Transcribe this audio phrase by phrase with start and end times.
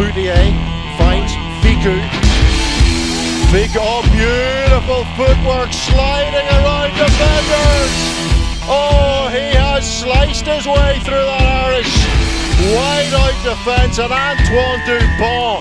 [0.00, 0.32] Bouthier
[0.96, 1.30] finds
[1.60, 2.00] Fickou.
[3.52, 7.92] Fickou, oh, beautiful footwork sliding around defenders.
[8.64, 11.92] Oh, he has sliced his way through that Irish
[12.72, 15.60] wide out defence and Antoine Dupont.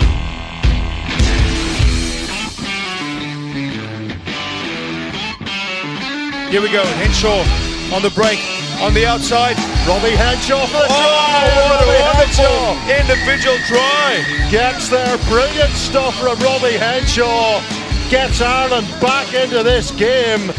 [6.50, 7.44] Here we go, Henshaw
[7.94, 8.40] on the break,
[8.80, 9.69] on the outside.
[9.88, 11.48] Robbie Henshaw for the Oh, try.
[11.70, 14.23] what a wonderful Henshaw individual try.
[14.52, 15.17] gets there.
[15.27, 17.59] Brilliant stuff from Robbie Henshaw.
[18.09, 20.52] Gets Ireland back into this game.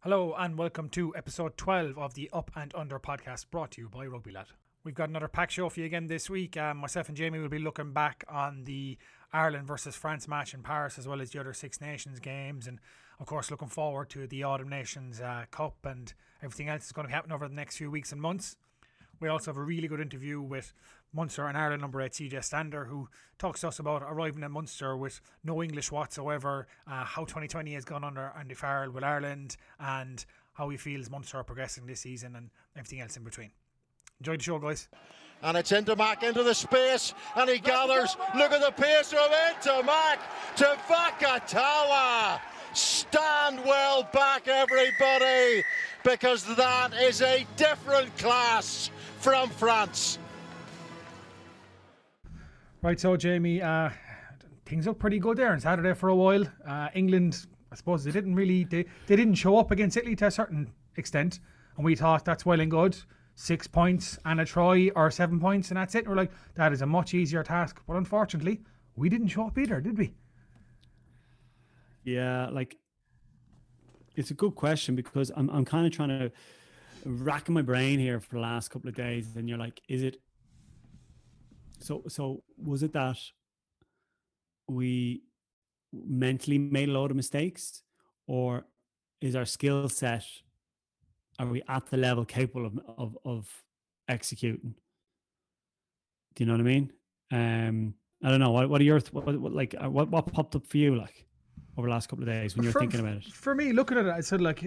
[0.00, 3.88] Hello and welcome to episode 12 of the Up and Under podcast brought to you
[3.90, 4.46] by Rugby Lad.
[4.84, 6.56] We've got another pack show for you again this week.
[6.56, 8.96] Um, myself and Jamie will be looking back on the
[9.34, 12.78] Ireland versus France match in Paris as well as the other Six Nations games and
[13.20, 17.06] of course looking forward to the Autumn Nations uh, Cup and everything else that's going
[17.06, 18.56] to happen over the next few weeks and months.
[19.20, 20.72] We also have a really good interview with
[21.12, 24.96] Munster and Ireland number 8 CJ Stander who talks to us about arriving in Munster
[24.96, 30.24] with no English whatsoever, uh, how 2020 has gone under Andy Farrell with Ireland and
[30.52, 33.50] how he feels Munster are progressing this season and everything else in between.
[34.20, 34.88] Enjoy the show guys.
[35.42, 38.16] And it's Ntamack into the space, and he gathers.
[38.36, 40.18] Look at the pace from Ntamack
[40.56, 42.40] to Vakatawa.
[42.78, 45.64] Stand well back, everybody,
[46.04, 50.20] because that is a different class from France.
[52.80, 53.90] Right, so Jamie, uh,
[54.64, 56.44] things look pretty good there on Saturday for a while.
[56.64, 60.26] Uh, England, I suppose they didn't really they, they didn't show up against Italy to
[60.26, 61.40] a certain extent,
[61.76, 62.96] and we thought that's well and good.
[63.34, 66.06] Six points and a try, or seven points, and that's it.
[66.06, 67.82] We're like, that is a much easier task.
[67.88, 68.60] But unfortunately,
[68.94, 70.14] we didn't show up either, did we?
[72.08, 72.76] Yeah, like
[74.16, 76.32] it's a good question because I'm I'm kind of trying to
[77.04, 80.16] racking my brain here for the last couple of days, and you're like, is it?
[81.80, 83.18] So so was it that
[84.68, 85.22] we
[85.92, 87.82] mentally made a lot of mistakes,
[88.26, 88.64] or
[89.20, 90.24] is our skill set?
[91.38, 93.64] Are we at the level capable of of of
[94.08, 94.74] executing?
[96.34, 96.92] Do you know what I mean?
[97.30, 97.94] Um,
[98.24, 98.50] I don't know.
[98.50, 101.27] What, what are your what, what like uh, what what popped up for you like
[101.78, 103.24] over the last couple of days when you're For- thinking about it?
[103.32, 104.62] For me, looking at it, I said like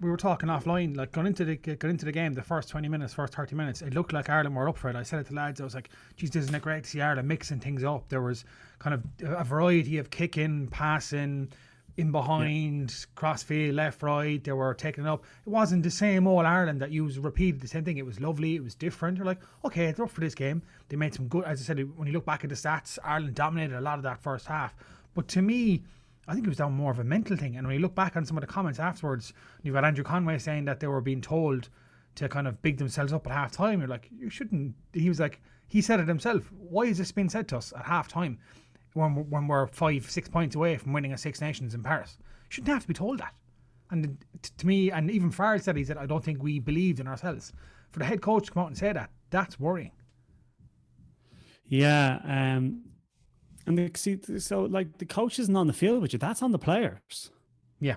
[0.00, 2.88] we were talking offline, like going into the going into the game, the first twenty
[2.88, 4.96] minutes, first thirty minutes, it looked like Ireland were up for it.
[4.96, 7.28] I said it to lads, I was like, "Geez, isn't it great to see Ireland
[7.28, 8.44] mixing things up?" There was
[8.78, 11.52] kind of a variety of kicking, passing,
[11.96, 14.42] in behind, crossfield, left, right.
[14.42, 15.24] They were taking it up.
[15.44, 17.98] It wasn't the same old Ireland that you repeated the same thing.
[17.98, 18.54] It was lovely.
[18.54, 19.18] It was different.
[19.18, 20.62] You're like, okay, they're up for this game.
[20.88, 21.44] They made some good.
[21.44, 24.04] As I said, when you look back at the stats, Ireland dominated a lot of
[24.04, 24.74] that first half.
[25.14, 25.82] But to me,
[26.28, 27.56] I think it was down more of a mental thing.
[27.56, 30.38] And when you look back on some of the comments afterwards, you've got Andrew Conway
[30.38, 31.68] saying that they were being told
[32.14, 33.80] to kind of big themselves up at half time.
[33.80, 34.74] You're like, you shouldn't.
[34.92, 36.52] He was like, he said it himself.
[36.52, 38.38] Why is this being said to us at half time
[38.92, 42.18] when, when we're five, six points away from winning a Six Nations in Paris?
[42.50, 43.34] Shouldn't have to be told that.
[43.90, 44.16] And
[44.58, 47.52] to me, and even Farrell said, he said, I don't think we believed in ourselves.
[47.90, 49.92] For the head coach to come out and say that, that's worrying.
[51.66, 52.84] Yeah, um,
[53.66, 56.18] and the, see, so like the coach isn't on the field with you.
[56.18, 57.30] That's on the players.
[57.80, 57.96] Yeah.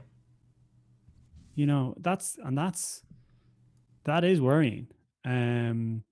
[1.56, 3.04] You know that's and that's
[4.04, 4.88] that is worrying.
[5.24, 6.04] Um,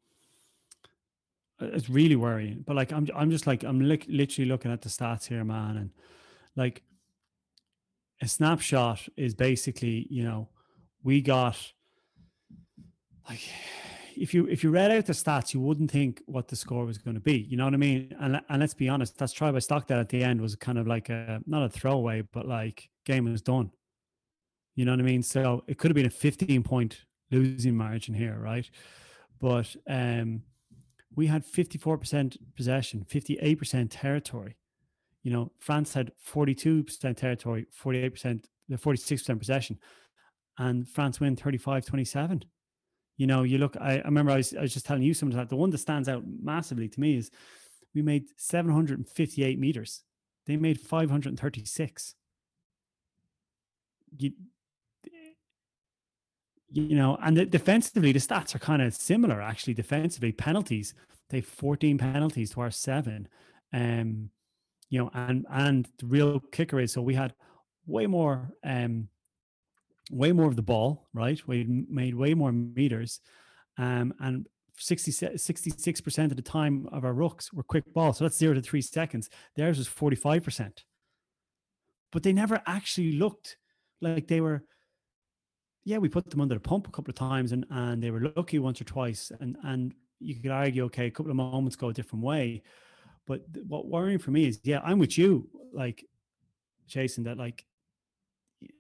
[1.59, 2.63] it's really worrying.
[2.66, 5.78] But like I'm, I'm just like I'm lik- literally looking at the stats here, man,
[5.78, 5.90] and
[6.56, 6.81] like
[8.22, 10.50] a snapshot is basically you know
[11.03, 11.58] we got
[13.30, 13.42] like
[14.18, 16.97] if you if you read out the stats, you wouldn't think what the score was
[16.97, 17.38] going to be.
[17.38, 18.16] You know what I mean?
[18.19, 20.88] And and let's be honest, that's try by Stockdale at the end was kind of
[20.88, 23.72] like a not a throwaway, but like game was done.
[24.75, 25.24] You know what I mean?
[25.24, 27.01] So it could have been a 15 point
[27.31, 28.69] losing margin here, right?
[29.40, 30.44] But um
[31.16, 34.57] we had 54% possession, 58% territory.
[35.22, 39.78] You know, France had 42% territory, 48%, the 46% possession,
[40.57, 42.45] and France win 35 27
[43.18, 45.38] you know, you look, I, I remember I was, I was just telling you something
[45.38, 47.31] that the one that stands out massively to me is
[47.94, 50.04] we made 758 meters.
[50.45, 52.15] They made 536.
[54.18, 54.31] You,
[56.69, 59.75] you know, and the, defensively, the stats are kind of similar actually.
[59.75, 60.94] Defensively, penalties,
[61.30, 63.27] they have 14 penalties to our seven.
[63.71, 64.30] Um,
[64.89, 67.33] you know, and and the real kicker is so we had
[67.86, 69.07] way more um
[70.11, 71.41] way more of the ball, right?
[71.47, 73.19] We made way more meters.
[73.77, 74.47] Um, and
[74.77, 78.13] 60, 66% of the time of our rucks were quick ball.
[78.13, 79.29] So that's zero to three seconds.
[79.55, 80.83] Theirs was 45%.
[82.11, 83.57] But they never actually looked
[84.01, 84.63] like they were,
[85.83, 88.31] yeah, we put them under the pump a couple of times and, and they were
[88.35, 89.31] lucky once or twice.
[89.39, 92.63] And, and you could argue, okay, a couple of moments go a different way.
[93.25, 96.05] But what worrying for me is, yeah, I'm with you, like
[96.88, 97.65] Jason, that like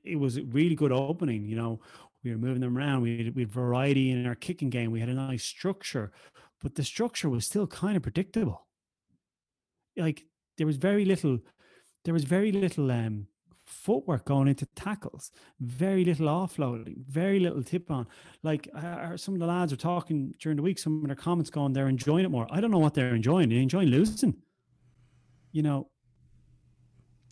[0.03, 1.45] it was a really good opening.
[1.45, 1.79] You know,
[2.23, 3.01] we were moving them around.
[3.01, 4.91] We had, we had variety in our kicking game.
[4.91, 6.11] We had a nice structure,
[6.61, 8.67] but the structure was still kind of predictable.
[9.97, 10.25] Like
[10.57, 11.39] there was very little,
[12.05, 13.27] there was very little um,
[13.65, 18.07] footwork going into tackles, very little offloading, very little tip on.
[18.41, 21.49] Like uh, some of the lads are talking during the week, some of their comments
[21.49, 22.47] going, they're enjoying it more.
[22.49, 23.49] I don't know what they're enjoying.
[23.49, 24.35] They're enjoying losing.
[25.51, 25.89] You know,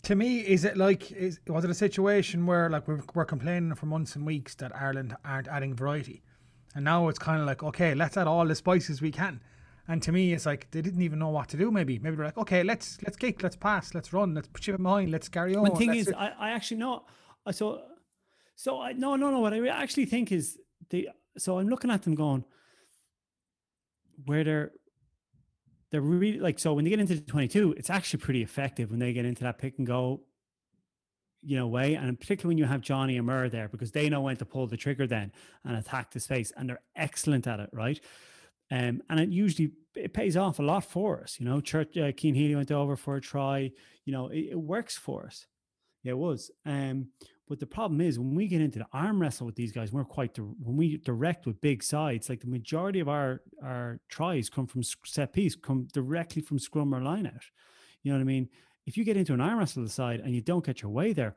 [0.04, 3.74] to me, is it like is was it a situation where like we're, we're complaining
[3.74, 6.22] for months and weeks that Ireland aren't adding variety,
[6.74, 9.40] and now it's kind of like okay, let's add all the spices we can.
[9.88, 11.70] And to me, it's like they didn't even know what to do.
[11.70, 14.82] Maybe, maybe they're like, okay, let's let's kick, let's pass, let's run, let's chip it
[14.82, 15.64] behind, let's carry on.
[15.64, 17.04] The thing is, I, I actually know.
[17.50, 17.82] So,
[18.54, 19.40] so I no no no.
[19.40, 20.58] What I actually think is
[20.90, 21.08] the.
[21.38, 22.44] So I'm looking at them going,
[24.26, 24.72] where they're
[25.92, 28.98] they're really like so when they get into the 22 it's actually pretty effective when
[28.98, 30.22] they get into that pick and go
[31.42, 34.22] you know way and particularly when you have johnny and Murr there because they know
[34.22, 35.30] when to pull the trigger then
[35.64, 38.00] and attack the space and they're excellent at it right?
[38.70, 41.60] Um, and it usually it pays off a lot for us you know?
[41.60, 43.70] Church uh, Cian Healy went over for a try
[44.04, 44.28] you know?
[44.28, 45.46] It, it works for us.
[46.02, 46.50] Yeah, it was.
[46.64, 47.08] Um
[47.52, 50.04] but the problem is when we get into the arm wrestle with these guys, we're
[50.04, 52.30] quite when we direct with big sides.
[52.30, 56.94] Like the majority of our our tries come from set piece, come directly from scrum
[56.94, 57.44] or line out.
[58.02, 58.48] You know what I mean?
[58.86, 61.36] If you get into an arm wrestle side and you don't get your way there,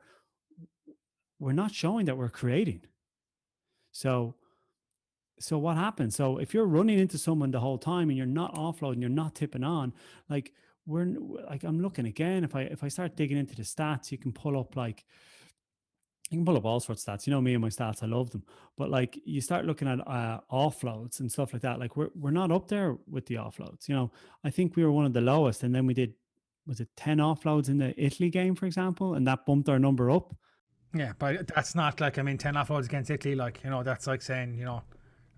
[1.38, 2.80] we're not showing that we're creating.
[3.92, 4.36] So
[5.38, 6.16] so what happens?
[6.16, 9.34] So if you're running into someone the whole time and you're not offloading, you're not
[9.34, 9.92] tipping on,
[10.30, 10.54] like
[10.86, 11.14] we're
[11.50, 12.42] like I'm looking again.
[12.42, 15.04] If I if I start digging into the stats, you can pull up like
[16.30, 17.26] you can pull up all sorts of stats.
[17.26, 18.42] You know me and my stats, I love them.
[18.76, 21.78] But like you start looking at uh, offloads and stuff like that.
[21.78, 23.88] Like we're we're not up there with the offloads.
[23.88, 24.12] You know,
[24.44, 26.14] I think we were one of the lowest, and then we did
[26.66, 30.10] was it ten offloads in the Italy game, for example, and that bumped our number
[30.10, 30.34] up.
[30.94, 33.36] Yeah, but that's not like I mean ten offloads against Italy.
[33.36, 34.82] Like you know, that's like saying you know,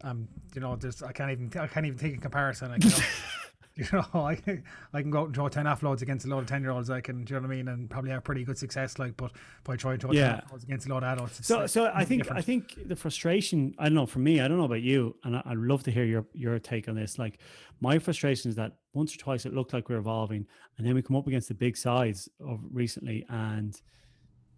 [0.05, 2.71] um, you know, there's I can't even I can't even take a comparison.
[2.71, 2.97] Like, you know,
[3.83, 6.41] you know, I can, I can go out and throw 10 offloads against a lot
[6.41, 7.69] of 10 year olds, I can, do you know what I mean?
[7.69, 9.31] And probably have pretty good success, like, but
[9.63, 10.41] by trying to throw yeah.
[10.41, 11.47] 10 offloads against a lot of adults.
[11.47, 12.39] So, like, so I think, different.
[12.39, 15.37] I think the frustration, I don't know, for me, I don't know about you, and
[15.37, 17.21] I, would love to hear your, your take on this.
[17.21, 17.39] Like,
[17.81, 20.45] my frustration is that once or twice it looked like we're evolving,
[20.77, 23.81] and then we come up against the big sides of recently, and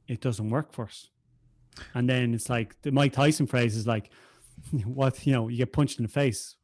[0.09, 1.11] it doesn't work for us.
[1.93, 4.11] And then it's like the Mike Tyson phrase is like,
[4.85, 6.57] what, you know, you get punched in the face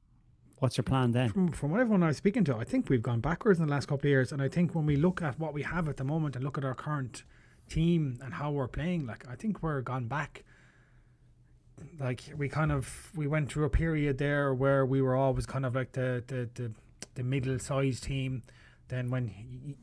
[0.58, 1.28] What's your plan then?
[1.28, 3.70] From, from what everyone I was speaking to, I think we've gone backwards in the
[3.70, 4.32] last couple of years.
[4.32, 6.56] And I think when we look at what we have at the moment and look
[6.56, 7.24] at our current
[7.68, 10.44] team and how we're playing, like I think we're gone back.
[12.00, 15.66] Like we kind of we went through a period there where we were always kind
[15.66, 16.72] of like the the the,
[17.16, 18.42] the middle sized team.
[18.88, 19.26] Then when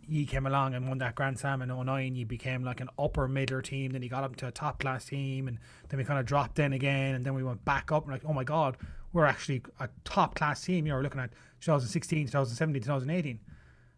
[0.07, 3.27] he came along and won that Grand Slam in 09, he became like an upper
[3.27, 3.91] middle team.
[3.91, 5.59] Then he got up to a top class team, and
[5.89, 8.03] then we kind of dropped in again, and then we went back up.
[8.03, 8.77] And like, oh my god,
[9.13, 10.85] we're actually a top class team.
[10.85, 11.31] You know, we're looking at
[11.61, 13.39] 2016, 2017, 2018.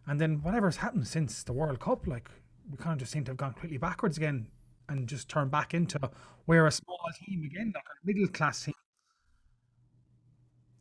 [0.08, 2.30] And then whatever's happened since the World Cup, like
[2.70, 4.48] we kind of just seem to have gone completely backwards again
[4.90, 6.00] and just turned back into
[6.46, 8.76] we're a small team again, like a middle class team.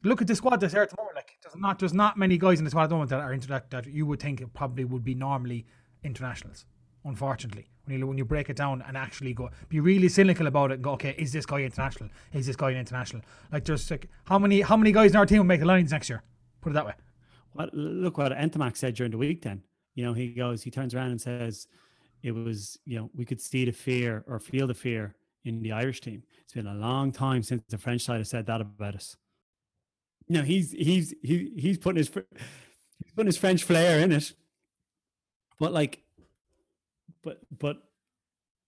[0.03, 1.17] Look at the squad that's there at the moment.
[1.17, 3.33] Like there's not there's not many guys in the squad at the moment that are
[3.33, 5.65] into that that you would think it probably would be normally
[6.03, 6.67] internationals
[7.05, 7.69] unfortunately.
[7.85, 10.75] When you when you break it down and actually go be really cynical about it
[10.75, 12.09] and go, okay, is this guy international?
[12.33, 13.23] Is this guy international?
[13.53, 15.93] Like just like how many how many guys in our team will make the lines
[15.93, 16.23] next year?
[16.63, 16.95] Put it that way.
[17.55, 19.43] Well, look what Ntamack said during the week.
[19.43, 19.63] Then
[19.95, 21.69] you know he goes, he turns around and says,
[22.23, 25.73] it was you know we could see the fear or feel the fear in the
[25.73, 26.23] Irish team.
[26.43, 29.17] It's been a long time since the French side has said that about us.
[30.27, 34.33] You know he's he's he, he's putting his he's putting his French flair in it,
[35.59, 36.04] but like
[37.25, 37.79] but but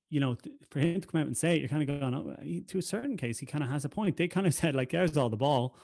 [0.08, 0.36] you know,
[0.70, 2.78] for him to come out and say it, you're kind of going, oh, he, to
[2.78, 4.16] a certain case, he kind of has a point.
[4.16, 5.76] They kind of said, like, there's all the ball,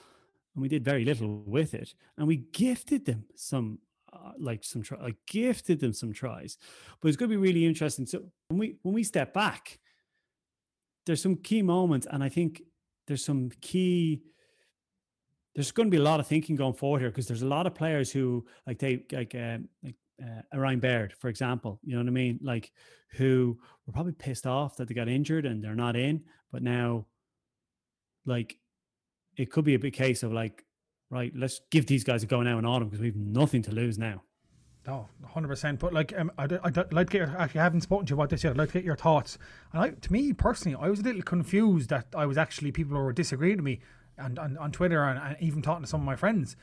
[0.55, 3.79] and we did very little with it, and we gifted them some,
[4.11, 6.57] uh, like some, try, like gifted them some tries.
[7.01, 8.05] But it's going to be really interesting.
[8.05, 9.79] So when we when we step back,
[11.05, 12.61] there's some key moments, and I think
[13.07, 14.23] there's some key.
[15.55, 17.67] There's going to be a lot of thinking going forward here because there's a lot
[17.67, 22.07] of players who like they like um, like uh, Baird, for example, you know what
[22.07, 22.39] I mean?
[22.41, 22.71] Like,
[23.13, 27.05] who were probably pissed off that they got injured and they're not in, but now,
[28.25, 28.57] like,
[29.35, 30.63] it could be a big case of like,
[31.09, 33.97] right, let's give these guys a go now in autumn because we've nothing to lose
[33.97, 34.21] now.
[34.85, 35.79] No, hundred percent.
[35.79, 38.11] But like, um, I'd, I'd, I'd, like to get your, actually, I haven't spoken to
[38.11, 38.51] you about this yet.
[38.51, 39.37] I'd like to get your thoughts.
[39.71, 42.97] And I, to me personally, I was a little confused that I was actually people
[42.97, 43.79] who were disagreeing with me,
[44.17, 46.57] and on, on Twitter and, and even talking to some of my friends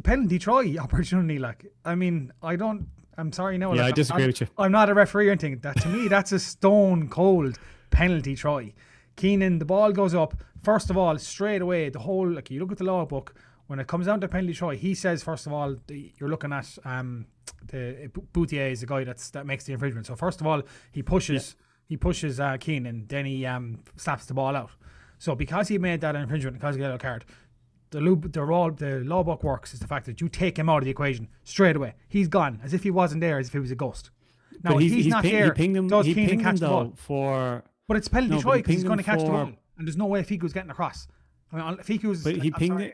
[0.00, 1.38] penalty try opportunity.
[1.38, 2.88] Like, I mean, I don't.
[3.18, 3.72] I'm sorry, no.
[3.72, 4.46] Yeah, like, I disagree I'm, with you.
[4.58, 5.58] I'm not a referee or anything.
[5.60, 7.58] That to me, that's a stone cold
[7.90, 8.74] penalty try.
[9.16, 10.34] Keenan, the ball goes up.
[10.62, 13.34] First of all, straight away, the whole like you look at the law book
[13.66, 14.74] when it comes down to penalty try.
[14.74, 17.26] He says first of all, the, you're looking at um
[17.68, 20.06] the Bouthier is the guy that's that makes the infringement.
[20.06, 20.62] So first of all,
[20.92, 24.70] he pushes he pushes uh, Keenan, then he um slaps the ball out.
[25.18, 27.24] So because he made that infringement, because of the yellow card,
[27.90, 30.68] the lub, the raw, the law book works is the fact that you take him
[30.68, 31.94] out of the equation straight away.
[32.08, 34.10] He's gone as if he wasn't there, as if he was a ghost.
[34.64, 35.44] Now but he's, he's, he's not ping, there.
[35.46, 36.92] He pinged him, does he Keenan catch the though ball?
[36.96, 37.64] for.
[37.88, 39.96] But it's penalty No, try he because he's going to catch the ball, and there's
[39.96, 41.06] no way Fickou's getting across.
[41.52, 42.24] I mean, Fickou's.
[42.24, 42.86] But he I'm pinged sorry,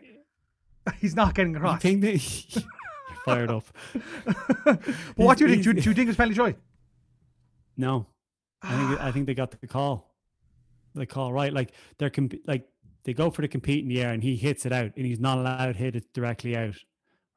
[0.87, 0.95] it.
[1.01, 1.81] He's not getting He across.
[1.81, 2.21] pinged it.
[2.57, 2.65] You're
[3.25, 3.65] fired up.
[4.67, 4.79] but
[5.17, 5.63] what do you think?
[5.63, 6.55] Do, you- do you think it's penalty try?
[7.77, 8.07] No,
[8.63, 10.13] I think I think they got the call.
[10.95, 12.69] The call right, like they're comp- like
[13.05, 15.21] they go for the compete in the air, and he hits it out, and he's
[15.21, 16.77] not allowed to hit it directly out,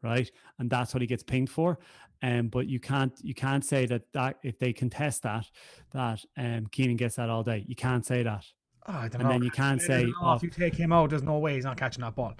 [0.03, 0.29] right?
[0.59, 1.79] And that's what he gets pinged for.
[2.21, 5.45] Um, but you can't you can't say that that if they contest that
[5.91, 7.65] that um Keenan gets that all day.
[7.67, 8.45] You can't say that.
[8.87, 9.29] Oh, I don't And know.
[9.29, 11.75] then you can't say, oh, if you take him out, there's no way he's not
[11.77, 12.33] catching that ball.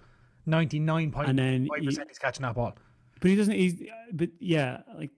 [0.45, 2.73] Ninety-nine point and then five percent he's catching that ball.
[3.19, 3.53] but he doesn't.
[3.55, 3.81] He's
[4.13, 5.11] but yeah, like.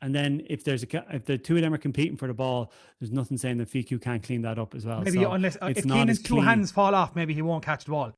[0.00, 2.72] And then if there's a if the two of them are competing for the ball,
[3.00, 5.00] there's nothing saying that Fickou can't clean that up as well.
[5.00, 6.44] Maybe So unless uh, if Keenan's two clean.
[6.44, 8.12] hands fall off, maybe he won't catch the ball.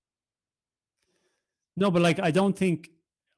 [1.76, 2.90] No, but like I don't think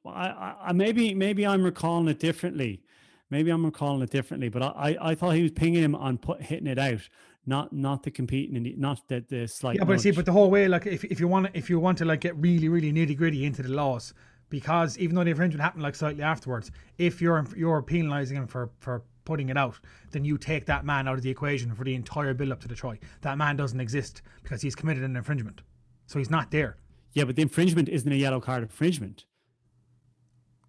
[0.04, 2.82] I, I, maybe maybe I'm recalling it differently.
[3.30, 6.18] Maybe I'm recalling it differently, but I, I, I thought he was pinging him on
[6.18, 7.08] put, hitting it out,
[7.46, 9.76] not not the competing and the, not the the slight.
[9.76, 11.98] Yeah, but see, but the whole way, like, if, if you want, if you want
[11.98, 14.12] to like get really, really nitty gritty into the laws,
[14.52, 18.70] because even though the infringement happened like slightly afterwards, if you're you're penalising him for
[18.80, 19.80] for putting it out,
[20.10, 22.68] then you take that man out of the equation for the entire build up to
[22.68, 22.98] the try.
[23.22, 25.62] That man doesn't exist because he's committed an infringement,
[26.06, 26.76] so he's not there.
[27.14, 29.24] yeah, but the infringement isn't a yellow card infringement.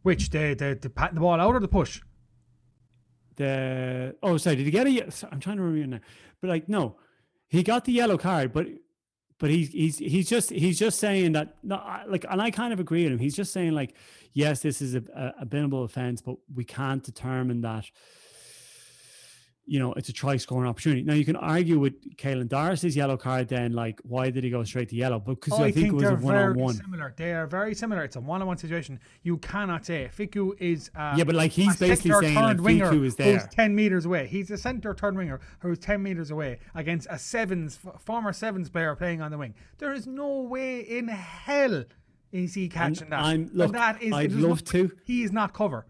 [0.02, 2.02] Which the the the pat the ball out or the push?
[3.36, 5.28] The oh sorry, did he get a?
[5.30, 6.02] I'm trying to remember now,
[6.40, 6.96] but like no,
[7.50, 8.68] he got the yellow card, but
[9.40, 12.74] but he's he's he's just he's just saying that no, I, like, and I kind
[12.74, 13.20] of agree with him.
[13.20, 13.96] He's just saying like,
[14.34, 17.86] yes, this is a a, a binnable offense, but we can't determine that.
[19.66, 21.04] You know, it's a try scoring opportunity.
[21.04, 23.48] Now you can argue with Caelan Doris's yellow card.
[23.48, 25.20] Then, like, why did he go straight to yellow?
[25.20, 26.74] Because I, think, it was they're a one-on-one.
[26.76, 27.14] similar.
[27.16, 28.04] They are very similar.
[28.04, 29.00] It's a one-on-one situation.
[29.22, 30.92] You cannot say Fickou is.
[30.94, 34.28] Uh, Yeah, but like he's basically saying like winger Fickou is who's 10 metres away.
[34.28, 38.94] He's a centre turn winger who's 10 metres away against a sevens, former sevens player
[38.96, 39.54] playing on the wing.
[39.78, 41.86] There is no way in hell
[42.34, 43.20] is he catching that.
[43.22, 44.92] I'm- And look, that is, I'd there's no- love to.
[45.06, 45.86] He is not cover.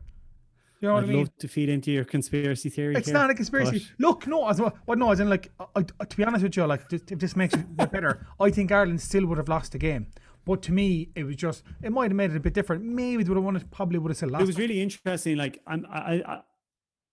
[0.84, 1.20] You know what I'd I mean?
[1.20, 2.96] love to feed into your conspiracy theory.
[2.96, 3.80] It's here, not a conspiracy.
[3.80, 6.44] but- Look, no, as well, well, no, as in like, I, I, to be honest
[6.44, 9.48] with you, like, this, if this makes it better, I think Ireland still would have
[9.48, 10.08] lost the game.
[10.46, 12.84] But to me, it was just, it might have made it a bit different.
[12.84, 14.44] Maybe they would have won it, probably would have still lost.
[14.44, 15.38] it was really interesting.
[15.38, 16.42] Like I'm, I, I,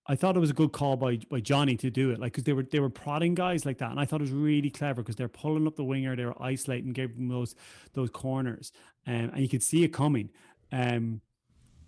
[0.08, 2.18] I thought it was a good call by by Johnny to do it.
[2.18, 4.32] Like because they were they were prodding guys like that, and I thought it was
[4.32, 7.54] really clever because they're pulling up the winger, they were isolating, gave them those
[7.92, 8.72] those corners,
[9.06, 10.30] um, and you could see it coming.
[10.72, 11.20] Um,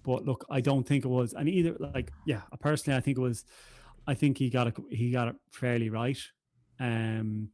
[0.05, 3.21] but look, I don't think it was, and either like yeah, personally, I think it
[3.21, 3.45] was.
[4.07, 4.75] I think he got it.
[4.91, 6.19] He got it fairly right.
[6.81, 7.51] Um,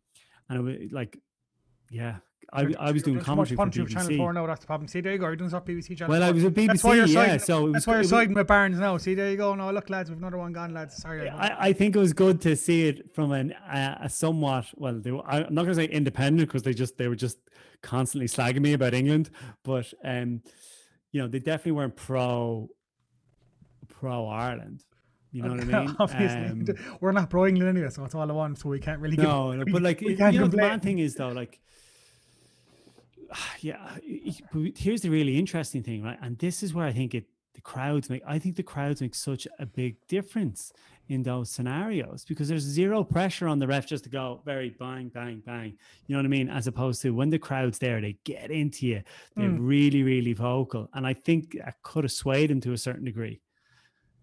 [0.49, 1.19] and it was like,
[1.91, 2.17] yeah,
[2.53, 4.17] I, I was doing commentary for Punch Channel BBC.
[4.17, 4.89] 4 now, that's the problem.
[4.89, 6.35] See, there you go, you're doing stuff BBC Channel Well, I 4.
[6.35, 7.27] was at That's why you're BBC, yeah.
[7.27, 8.97] siding- So it was, That's why you're was- siding with Barnes now.
[8.97, 9.55] See, there you go.
[9.55, 10.97] No, look, lads, we've another one gone, lads.
[10.97, 11.29] Sorry.
[11.29, 14.99] I, I think it was good to see it from an uh, a somewhat well.
[14.99, 17.37] They were, I'm not going to say independent because they just they were just
[17.83, 19.29] constantly slagging me about England,
[19.63, 20.41] but um,
[21.13, 22.69] you know they definitely weren't pro
[23.89, 24.85] pro Ireland.
[25.33, 25.97] You know what I mean?
[25.99, 26.65] Obviously, Um,
[27.01, 28.59] we're not pro England anyway, so it's all I want.
[28.59, 29.17] So we can't really.
[29.17, 30.69] give- no, no, but like we you know, the complain.
[30.71, 31.61] bad thing is though, like,
[33.61, 33.97] yeah.
[34.77, 36.19] here's the really interesting thing, right?
[36.23, 37.25] And this is where I think it
[37.55, 38.23] the crowds make.
[38.27, 40.73] I think the crowds make such a big difference
[41.09, 45.09] in those scenarios because there's zero pressure on the ref just to go very bang,
[45.09, 45.77] bang, bang.
[46.07, 46.49] You know what I mean?
[46.49, 49.03] As opposed to when the crowd's there, they get into you.
[49.37, 49.59] They're Mm.
[49.61, 53.41] really, really vocal, and I think I could have swayed him to a certain degree.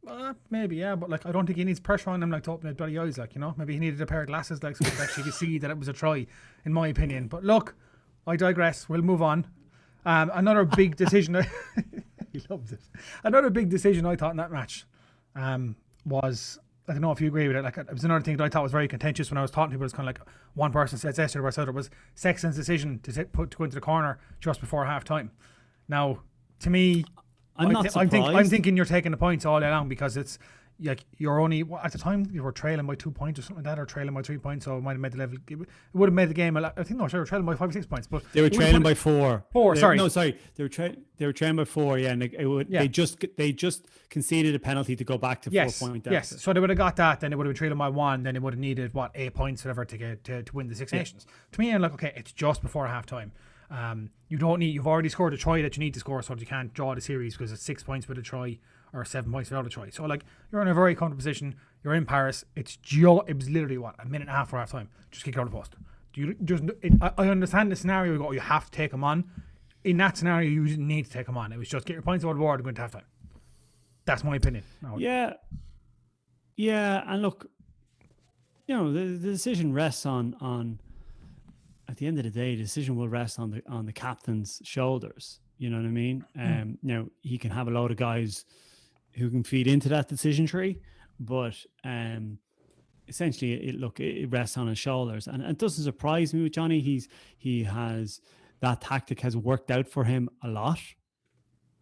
[0.08, 2.52] Uh, maybe, yeah, but like I don't think he needs pressure on him like to
[2.52, 3.56] open his bloody eyes, like you know.
[3.58, 5.78] Maybe he needed a pair of glasses, like so he could actually see that it
[5.78, 6.28] was a try,
[6.66, 7.28] in my opinion.
[7.28, 7.76] But look,
[8.28, 8.88] I digress.
[8.88, 9.48] We'll move on.
[10.06, 11.44] Um, another big decision.
[12.32, 12.82] he loves it.
[13.24, 14.86] Another big decision I thought in that match
[15.36, 15.76] um,
[16.06, 17.64] was I don't know if you agree with it.
[17.64, 19.52] Like uh, it was another thing that I thought was very contentious when I was
[19.52, 19.86] talking to people.
[19.86, 23.00] It's kind of like one person said this, the other said it was Sexton's decision
[23.04, 25.32] to take, put to go into the corner just before half time.
[25.88, 26.20] Now,
[26.60, 27.06] to me,
[27.56, 27.98] I'm I not surprised.
[27.98, 30.38] I'm, think, I'm thinking you're taking the points all day long because it's
[30.84, 33.76] like you're only at the time you were trailing by two points or something like
[33.76, 35.38] that, or trailing by three points, so it might have made the level.
[35.50, 35.58] It
[35.94, 36.58] would have made the game.
[36.58, 38.24] A lot, I think no, sure, they were trailing by five or six points, but
[38.34, 39.46] They were it trailing by four.
[39.52, 39.98] Four, They- sorry.
[39.98, 40.38] No, sorry.
[40.56, 41.98] They were tra- they were trailing by four.
[41.98, 42.82] Yeah, and they, it would, Yeah.
[42.82, 46.12] they just they just conceded a penalty to go back to Yes, four point yes.
[46.12, 46.40] deficit.
[46.42, 48.34] So they would have got that, then they would have been trailing by one, then
[48.34, 50.92] they would have needed what eight points, whatever, to get to, to win the Six
[50.92, 51.26] Nations.
[51.54, 53.32] To me, I'm like, okay, it's just before half time.
[53.72, 54.74] Um, you don't need.
[54.76, 57.02] You've already scored a try that you need to score, so you can't draw the
[57.02, 58.60] series because it's six points with a try
[58.96, 59.90] or seven points without a try.
[59.90, 61.56] So like, you're in a very comfortable position.
[61.84, 62.46] You're in Paris.
[62.56, 63.22] It's just.
[63.28, 64.90] It was literally what a minute and a half or half time.
[65.12, 65.76] Just kick out of the post.
[66.14, 66.64] Do you just?
[66.82, 68.14] It, I, I understand the scenario.
[68.14, 69.26] You go, you have to take him on.
[69.84, 71.52] In that scenario, you didn't need to take him on.
[71.52, 73.04] It was just get your points out of the board and go into half time.
[74.06, 74.64] That's my opinion.
[74.82, 75.34] No, Yeah,
[76.56, 77.50] yeah, and look,
[78.68, 80.80] you know, the, the decision rests on on.
[81.88, 84.60] At the end of the day, the decision will rest on the on the captain's
[84.64, 85.40] shoulders.
[85.58, 86.26] You know what I mean?
[86.38, 88.44] Um, now he can have a load of guys
[89.18, 90.80] who can feed into that decision tree,
[91.20, 92.38] but um,
[93.08, 96.80] essentially, it look it rests on his shoulders, and it doesn't surprise me with Johnny.
[96.80, 97.08] He's
[97.38, 98.22] he has
[98.62, 100.80] that tactic has worked out for him a lot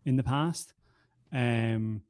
[0.05, 0.73] in the past.
[1.31, 2.01] Um,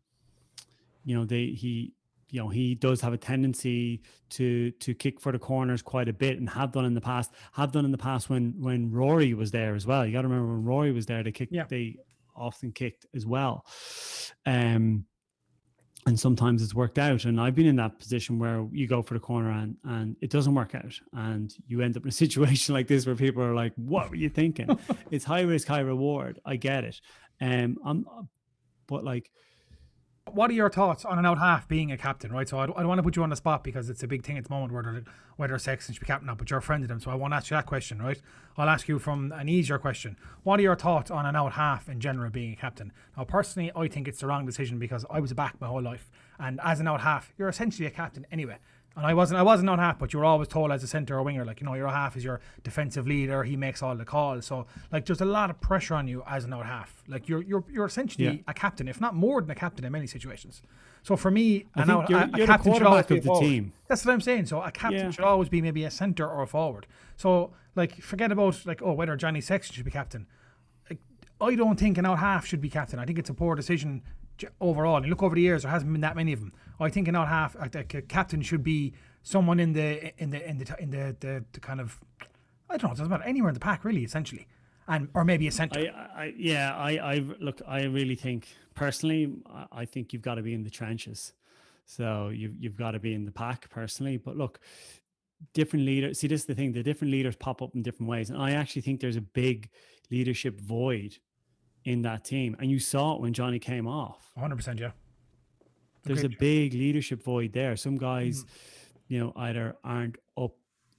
[1.06, 1.94] you know, they he
[2.30, 4.02] you know he does have a tendency
[4.32, 7.32] to to kick for the corners quite a bit and have done in the past.
[7.54, 10.06] Have done in the past when when Rory was there as well.
[10.06, 11.66] You got to remember when Rory was there, they kicked Yeah.
[11.70, 11.98] they
[12.36, 13.64] often kicked as well.
[14.46, 15.06] Um,
[16.06, 17.26] and sometimes it's worked out.
[17.26, 20.30] And I've been in that position where you go for the corner and and it
[20.30, 23.56] doesn't work out, and you end up in a situation like this where people are
[23.56, 24.78] like, "What were you thinking?"
[25.12, 26.40] it's high risk, high reward.
[26.46, 27.02] I get it.
[27.42, 28.06] Um, I'm,
[28.88, 29.30] but like,
[30.32, 32.48] what are your thoughts on an out half being a captain, right?
[32.48, 34.08] So I don't, I don't want to put you on the spot because it's a
[34.08, 35.04] big thing at the moment whether
[35.36, 37.16] whether Sexton should be captain or not, but you're a friend of them, so I
[37.16, 38.22] won't ask you that question, right?
[38.56, 40.16] I'll ask you from an easier question.
[40.44, 42.94] What are your thoughts on an out half in general being a captain?
[43.18, 45.82] Now, personally, I think it's the wrong decision because I was a back my whole
[45.82, 48.58] life, and as an out half, you're essentially a captain anyway.
[48.96, 51.18] And I wasn't, I wasn't out half, but you were always told as a centre
[51.18, 53.44] or winger, like you know, your half is your defensive leader.
[53.44, 56.46] He makes all the calls, so like there's a lot of pressure on you as
[56.46, 57.04] an out half.
[57.08, 58.36] Like you're, you're, you're essentially Yeah.
[58.48, 60.62] a captain, if not more than a captain in many situations.
[61.02, 63.42] So for me, I an out, you're- a, you're captain should always be the forward.
[63.42, 63.74] team.
[63.88, 64.46] That's what I'm saying.
[64.46, 65.10] So a captain Yeah.
[65.12, 66.86] should always be maybe a centre or a forward.
[67.18, 70.28] So like forget about like oh whether Johnny Sexton should be captain.
[70.88, 71.00] Like,
[71.42, 73.00] I don't think an out half should be captain.
[73.00, 74.04] I think it's a poor decision
[74.60, 74.98] overall.
[74.98, 76.54] And you look over the years, there hasn't been that many of them.
[76.80, 80.32] I think in out half, uh, like a captain should be someone in the in
[80.32, 82.00] the in the in the, the, the kind of
[82.70, 82.94] I don't know.
[82.94, 84.48] It doesn't matter anywhere in the pack really, essentially,
[84.88, 85.80] and or maybe a centre.
[85.80, 89.34] I, I yeah, I, I look, I really think personally,
[89.72, 91.34] I think you've got to be in the trenches.
[91.86, 94.18] So you've you've got to be in the pack personally.
[94.18, 94.60] But look,
[95.54, 96.20] different leaders.
[96.20, 98.52] See, this is the thing: the different leaders pop up in different ways, and I
[98.52, 99.70] actually think there's a big
[100.10, 101.18] leadership void
[101.86, 102.56] in that team.
[102.60, 104.32] And you saw it when Johnny came off.
[104.36, 104.92] 100 percent, yeah.
[106.06, 107.78] There's a big leadership void there.
[107.78, 108.46] Some guys,
[109.08, 110.52] you know, either aren't up,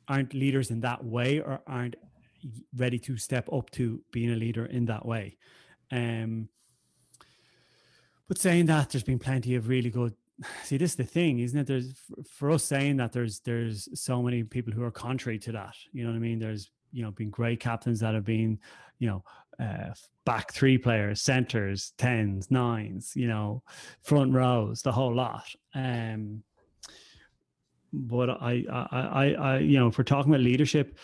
[0.09, 1.97] aren't leaders in that way, or aren't
[2.77, 5.37] ready to step up to being a leader in that way.
[5.91, 6.49] Um,
[8.29, 10.15] but saying that, there's been plenty of really good.
[10.65, 11.67] See, this is the thing, isn't it?
[11.67, 11.95] There's
[12.31, 15.75] for us saying that there's there's so many people who are contrary to that.
[15.93, 16.39] You know what I mean?
[16.39, 18.59] There's you know been great captains that have been,
[18.99, 19.25] you know,
[19.59, 19.93] uh,
[20.25, 23.63] back three players, centers, tens, nines, you know,
[24.03, 25.45] front rows, the whole lot.
[25.75, 26.43] Um,
[27.93, 30.99] but I, I, I, I, you know, if we're talking about leadership,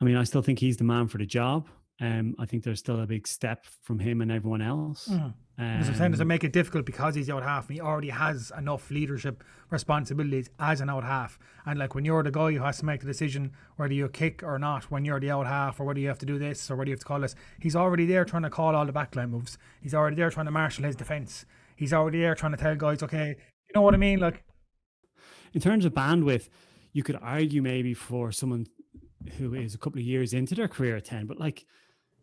[0.00, 1.68] I mean, I still think he's the man for the job.
[2.00, 5.08] Um, I think there's still a big step from him and everyone else.
[5.08, 5.34] Mhm.
[5.58, 7.80] As I'm saying, does it Um, make it difficult because he's out half and he
[7.80, 11.38] already has enough leadership responsibilities as an out half.
[11.66, 14.42] And like when you're the guy who has to make the decision whether you kick
[14.42, 16.76] or not, when you're the out half, or whether you have to do this or
[16.76, 19.30] whether you have to call this, he's already there trying to call all the backline
[19.30, 19.58] moves.
[19.80, 21.44] He's already there trying to marshal his defense.
[21.76, 23.28] He's already there trying to tell guys, okay,
[23.68, 24.18] you know what I mean?
[24.18, 24.42] Like,
[25.52, 26.48] in terms of bandwidth,
[26.92, 28.66] you could argue maybe for someone
[29.38, 31.64] who is a couple of years into their career at 10, but like,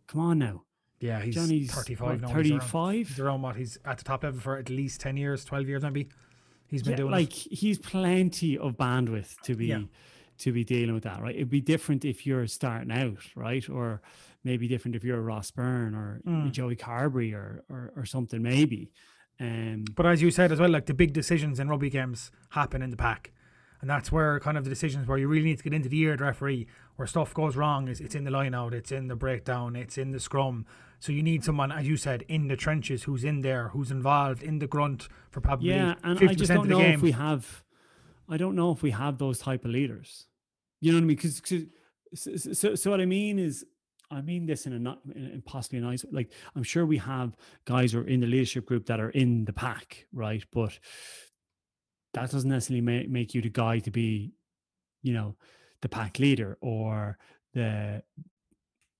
[0.09, 0.63] come on now.
[0.99, 3.07] yeah, he's Johnny's 35 what, 35?
[3.07, 3.55] He's around what?
[3.55, 6.09] He's at the top level for at least 10 years, 12 years maybe.
[6.67, 9.83] He's been Yeah, doing like he's plenty of bandwidth to be Yeah.
[10.39, 11.35] to be dealing with that, right?
[11.35, 13.67] It'd be different if you're starting out, right?
[13.69, 14.01] Or
[14.43, 16.51] maybe different if you're Ross Byrne or Mm.
[16.51, 18.91] Joey Carbery or, or or something maybe.
[19.39, 22.81] Um, But as you said as well, like the big decisions in rugby games happen
[22.81, 23.31] in the pack.
[23.81, 25.99] And that's where kind of the decisions where you really need to get into the
[25.99, 28.91] ear of the referee, where stuff goes wrong is it's in the line out, it's
[28.91, 30.65] in the breakdown, it's in the scrum.
[30.99, 34.43] So you need someone, as you said, in the trenches who's in there, who's involved
[34.43, 36.95] in the grunt for probably yeah, and 50% I just don't know game.
[36.95, 37.63] if we have.
[38.27, 40.27] I don't know if we have those type of leaders.
[40.81, 41.15] You know what I mean?
[41.15, 41.41] Because
[42.13, 43.65] so, so, so what I mean is,
[44.11, 46.97] I mean this in a not in in possibly a nice like I'm sure we
[46.97, 50.43] have guys who are in the leadership group that are in the pack, right?
[50.51, 50.79] But
[52.13, 54.33] that doesn't necessarily make, you the guy to be,
[55.01, 55.35] you know,
[55.81, 57.17] the pack leader or
[57.53, 58.03] the,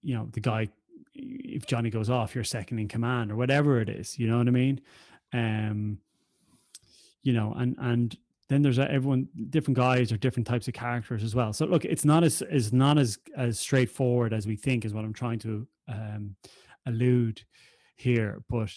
[0.02, 0.70] you know, the guy.
[1.14, 4.18] If Johnny goes off, you're second in command or whatever it is.
[4.18, 4.82] You know what I mean?
[5.34, 5.98] Um,
[7.24, 8.18] you know, and and
[8.48, 11.54] then there's everyone different guys or different types of characters as well.
[11.54, 15.04] So look, it's not as is not as as straightforward as we think is what
[15.04, 16.36] I'm trying to um,
[16.86, 17.42] allude
[17.96, 18.72] here, but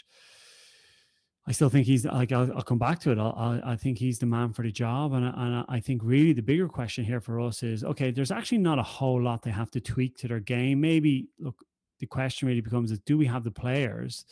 [1.46, 3.18] I still think he's like I'll, I'll come back to it.
[3.18, 6.42] I'll, i think he's the man for the job, and and I think really the
[6.42, 8.10] bigger question here for us is okay.
[8.12, 10.80] There's actually not a whole lot they have to tweak to their game.
[10.80, 11.64] Maybe look,
[11.98, 14.24] the question really becomes: is do we have the players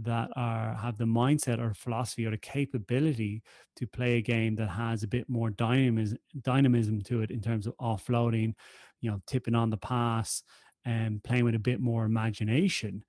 [0.00, 3.42] that are have the mindset or philosophy or the capability
[3.76, 7.66] to play a game that has a bit more dynamism dynamism to it in terms
[7.66, 8.54] of offloading,
[9.00, 10.42] you know, tipping on the pass
[10.84, 13.02] and playing with a bit more imagination.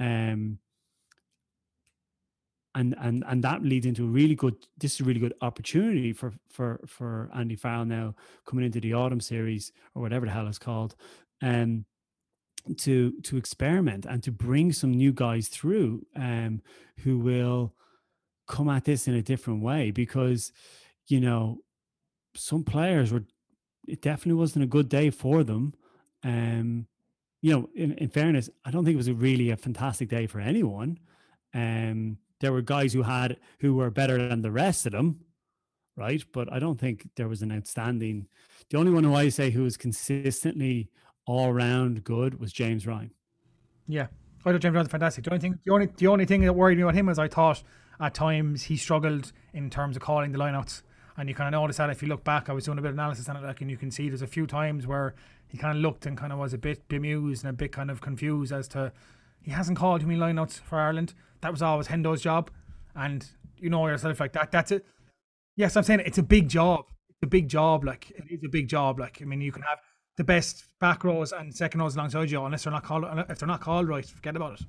[0.00, 0.58] Um,
[2.76, 6.12] and and and that leads into a really good this is a really good opportunity
[6.12, 10.46] for for for Andy Farrell now coming into the autumn series or whatever the hell
[10.46, 10.94] it's called
[11.42, 11.86] um
[12.76, 16.60] to to experiment and to bring some new guys through um
[17.00, 17.74] who will
[18.46, 20.52] come at this in a different way because
[21.08, 21.58] you know
[22.34, 23.24] some players were
[23.88, 25.72] it definitely wasn't a good day for them.
[26.22, 26.86] Um
[27.40, 30.26] you know in, in fairness i don't think it was a really a fantastic day
[30.26, 30.98] for anyone.
[31.54, 35.20] Um there were guys who had who were better than the rest of them,
[35.96, 36.22] right?
[36.32, 38.28] But I don't think there was an outstanding.
[38.70, 40.90] The only one who I say who was consistently
[41.26, 43.10] all round good was James Ryan.
[43.88, 44.06] Yeah,
[44.44, 45.24] I thought James Ryan was fantastic.
[45.24, 47.28] The only thing, the only the only thing that worried me about him was I
[47.28, 47.62] thought
[48.00, 50.82] at times he struggled in terms of calling the lineouts.
[51.18, 52.88] And you kind of notice that if you look back, I was doing a bit
[52.88, 55.14] of analysis on it, like, and you can see there's a few times where
[55.48, 57.90] he kind of looked and kind of was a bit bemused and a bit kind
[57.90, 58.92] of confused as to
[59.40, 61.14] he hasn't called too many lineouts for Ireland.
[61.40, 62.50] That was always Hendo's job,
[62.94, 63.26] and
[63.58, 64.50] you know yourself like that.
[64.50, 64.84] That's it.
[65.56, 66.84] Yes, I'm saying it's a big job.
[67.08, 67.84] It's a big job.
[67.84, 68.98] Like it is a big job.
[68.98, 69.78] Like I mean, you can have
[70.16, 73.04] the best back rows and second rows alongside you, unless they're not called.
[73.28, 74.66] If they're not called right, forget about it.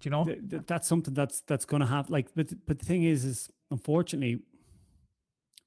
[0.00, 0.26] Do you know?
[0.66, 4.40] That's something that's that's going to have like, but but the thing is, is unfortunately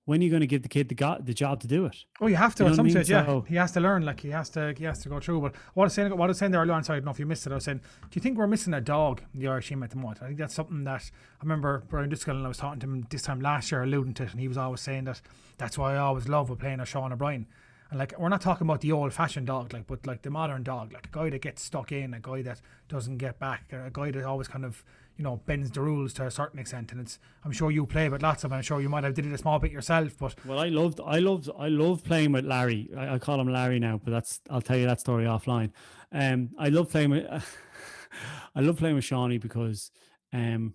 [0.05, 1.95] when are you going to give the kid the, go- the job to do it?
[2.19, 3.09] Oh, you have to you at some stage.
[3.09, 4.03] Yeah, so, he has to learn.
[4.03, 5.41] Like he has to, he has to go through.
[5.41, 7.05] But what I was saying, what I was saying there earlier on, sorry, I don't
[7.05, 7.51] know if you missed it.
[7.51, 9.91] I was saying, do you think we're missing a dog in the Irish team at
[9.91, 10.19] the moment?
[10.21, 13.07] I think that's something that I remember Brian Driscoll and I was talking to him
[13.09, 15.21] this time last year, alluding to it, and he was always saying that
[15.57, 17.45] that's why I always love with playing a Sean O'Brien.
[17.91, 20.63] And like we're not talking about the old fashioned dog, like but like the modern
[20.63, 23.89] dog, like a guy that gets stuck in, a guy that doesn't get back, a
[23.91, 24.83] guy that always kind of
[25.21, 28.09] you know bends the rules to a certain extent and it's I'm sure you play
[28.09, 28.57] with lots of them.
[28.57, 30.99] I'm sure you might have did it a small bit yourself but well I loved
[31.05, 34.41] I loved I love playing with Larry I, I, call him Larry now but that's
[34.49, 35.73] I'll tell you that story offline
[36.11, 37.27] um I love playing with
[38.55, 39.91] I love playing with Shawnee because
[40.33, 40.73] um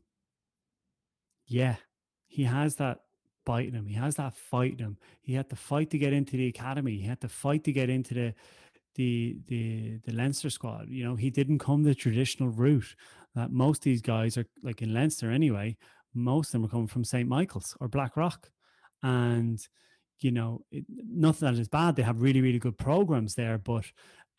[1.49, 1.75] yeah
[2.29, 3.01] he has that
[3.45, 6.13] bite in him he has that fight in him he had to fight to get
[6.13, 8.35] into the academy he had to fight to get into the
[8.97, 10.89] the the the Leinster squad.
[10.89, 12.97] You know, he didn't come the traditional route
[13.37, 15.77] that most of these guys are like in Leinster anyway.
[16.15, 17.29] Most of them are coming from St.
[17.29, 18.51] Michael's or Blackrock,
[19.03, 19.61] and
[20.21, 21.95] you know, it, nothing that is bad.
[21.95, 23.85] They have really really good programs there, but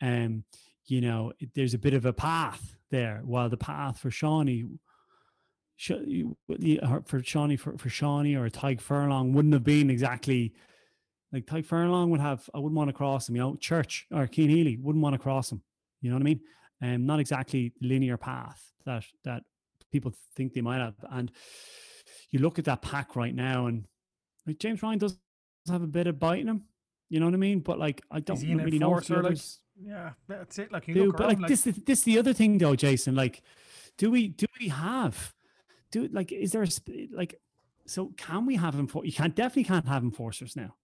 [0.02, 0.44] um,
[0.86, 3.20] you know, it, there's a bit of a path there.
[3.24, 4.66] While the path for Shawnee
[5.78, 10.52] for Shawnee for, for Shawnee or Tadhg Furlong wouldn't have been exactly
[11.32, 14.26] like Tadhg Furlong would have I wouldn't want to cross him, you know, Church or
[14.26, 15.62] Cian Healy wouldn't want to cross him.
[16.00, 16.40] You know what I mean?
[16.80, 19.42] And um, not exactly linear path that that
[19.90, 20.94] people think they might have.
[21.10, 21.30] And
[22.30, 23.84] you look at that pack right now, and
[24.46, 25.18] like James Ryan does
[25.68, 26.64] have a bit of bite in him.
[27.10, 27.60] You know what I mean?
[27.60, 28.96] But like, I don't really know.
[28.96, 29.38] If like,
[29.80, 30.70] yeah, that's it.
[30.70, 33.14] Like, you do, but like, like this, this the other thing though, Jason.
[33.14, 33.42] Like,
[33.98, 35.34] do we do we have
[35.90, 36.68] do like is there a
[37.12, 37.38] like
[37.86, 40.74] so can we have him for you can't definitely can't have enforcers now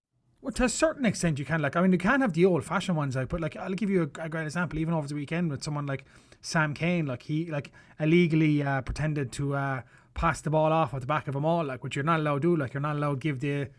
[0.44, 1.62] well, to a certain extent, you can.
[1.62, 4.02] Like, I mean, you can have the old-fashioned ones out, but like, I'll give you
[4.02, 4.78] a, a, great example.
[4.78, 6.04] Even over the weekend with someone like
[6.42, 11.00] Sam Cane, like he like illegally uh, pretended to uh, pass the ball off at
[11.00, 12.56] the back of them all, like which you're not allowed to do.
[12.56, 13.70] Like, you're not allowed to give the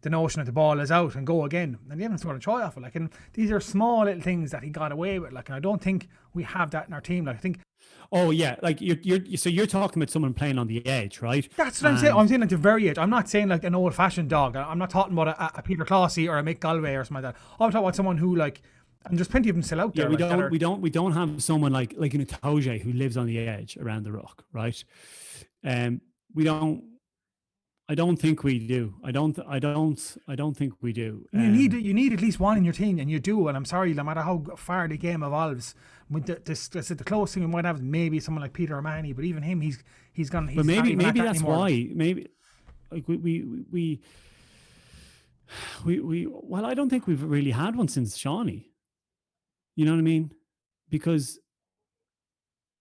[0.00, 2.38] the notion that the ball is out and go again, and they haven't scored a
[2.38, 2.80] try off it.
[2.80, 5.32] Like, and these are small little things that he got away with.
[5.32, 7.26] Like, and I don't think we have that in our team.
[7.26, 7.58] Like, I think
[8.10, 11.46] Oh yeah, like you're, you're so you're talking about someone playing on the edge, right?
[11.56, 12.16] That's what and I'm saying.
[12.16, 12.96] I'm saying at the very edge.
[12.96, 14.56] I'm not saying like an old fashioned dog.
[14.56, 17.34] I'm not talking about a, a Peter Clohessy or a Mick Galwey or something like
[17.34, 17.40] that.
[17.60, 18.62] I'm talking about someone who like
[19.04, 20.06] and there's plenty of them still out there.
[20.06, 22.80] Yeah, we like, don't are, we don't we don't have someone like like an Itoje
[22.80, 24.82] who lives on the edge around the rock, right?
[25.62, 26.00] Um
[26.34, 26.84] we don't
[27.90, 28.96] I don't think we do.
[29.02, 29.38] I don't.
[29.48, 30.16] I don't.
[30.28, 31.24] I don't think we do.
[31.32, 31.72] Um, you need.
[31.72, 33.48] You need at least one in your team, and you do.
[33.48, 35.74] And I'm sorry, no matter how far the game evolves,
[36.10, 38.78] with the, this, this, the close thing we might have is maybe someone like Peter
[38.78, 40.48] O'Mahony, but even him, he's he's gone.
[40.48, 41.88] He's but maybe maybe that's that why.
[41.92, 42.28] Maybe
[42.90, 44.00] like we we we
[45.84, 48.70] we we well, I don't think we've really had one since Shawnee.
[49.76, 50.32] You know what I mean?
[50.88, 51.38] Because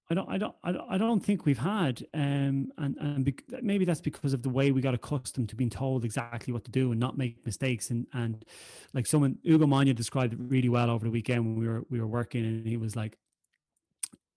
[0.10, 4.00] I don't, I don't, I don't, think we've had, um, and and bec- maybe that's
[4.00, 7.00] because of the way we got accustomed to being told exactly what to do and
[7.00, 7.90] not make mistakes.
[7.90, 8.46] And and
[8.94, 12.00] like someone, Ugo Monye described it really well over the weekend when we were we
[12.00, 13.18] were working, and he was like,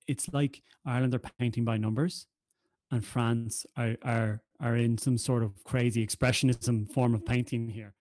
[0.09, 2.26] "It's like Ireland are painting by numbers,
[2.90, 7.94] and France are are are in some sort of crazy expressionism form of painting here."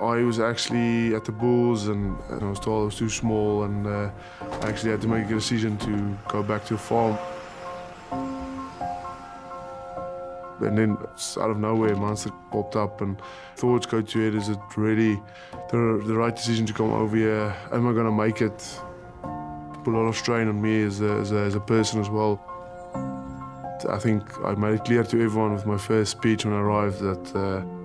[0.00, 3.64] I was actually at the Bulls and, and I was told I was too small
[3.64, 4.10] and uh,
[4.40, 7.18] I actually had to make a decision to go back to farm.
[10.60, 10.96] And then
[11.38, 13.20] out of nowhere, Munster popped up and
[13.56, 15.20] thoughts go to it, is it really
[15.70, 17.54] the, the right decision to come over here?
[17.70, 18.80] Am I going to make it?
[19.84, 22.08] Put a lot of strain on me as a, as a, as a person as
[22.08, 22.42] well.
[23.88, 27.00] I think I made it clear to everyone with my first speech when I arrived
[27.00, 27.79] that uh,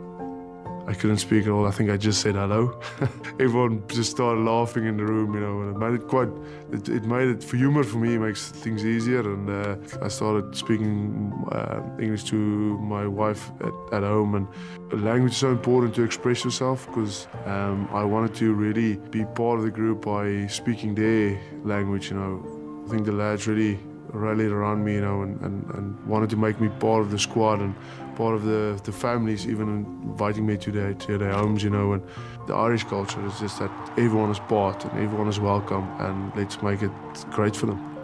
[0.87, 1.65] I couldn't speak at all.
[1.65, 2.79] I think I just said hello.
[3.39, 6.29] Everyone just started laughing in the room, you know, and it made it quite.
[6.71, 8.17] It, it made it for humor for me.
[8.17, 14.03] Makes things easier, and uh, I started speaking uh, English to my wife at, at
[14.03, 14.35] home.
[14.35, 19.25] And language is so important to express yourself because um, I wanted to really be
[19.25, 22.11] part of the group by speaking their language.
[22.11, 26.05] You know, I think the lads really rallied around me, you know, and, and, and
[26.05, 27.75] wanted to make me part of the squad and
[28.15, 31.93] part of the, the families, even inviting me to their, to their homes, you know.
[31.93, 32.03] And
[32.47, 36.61] the Irish culture is just that everyone is part and everyone is welcome, and let's
[36.61, 36.91] make it
[37.31, 37.95] great for them.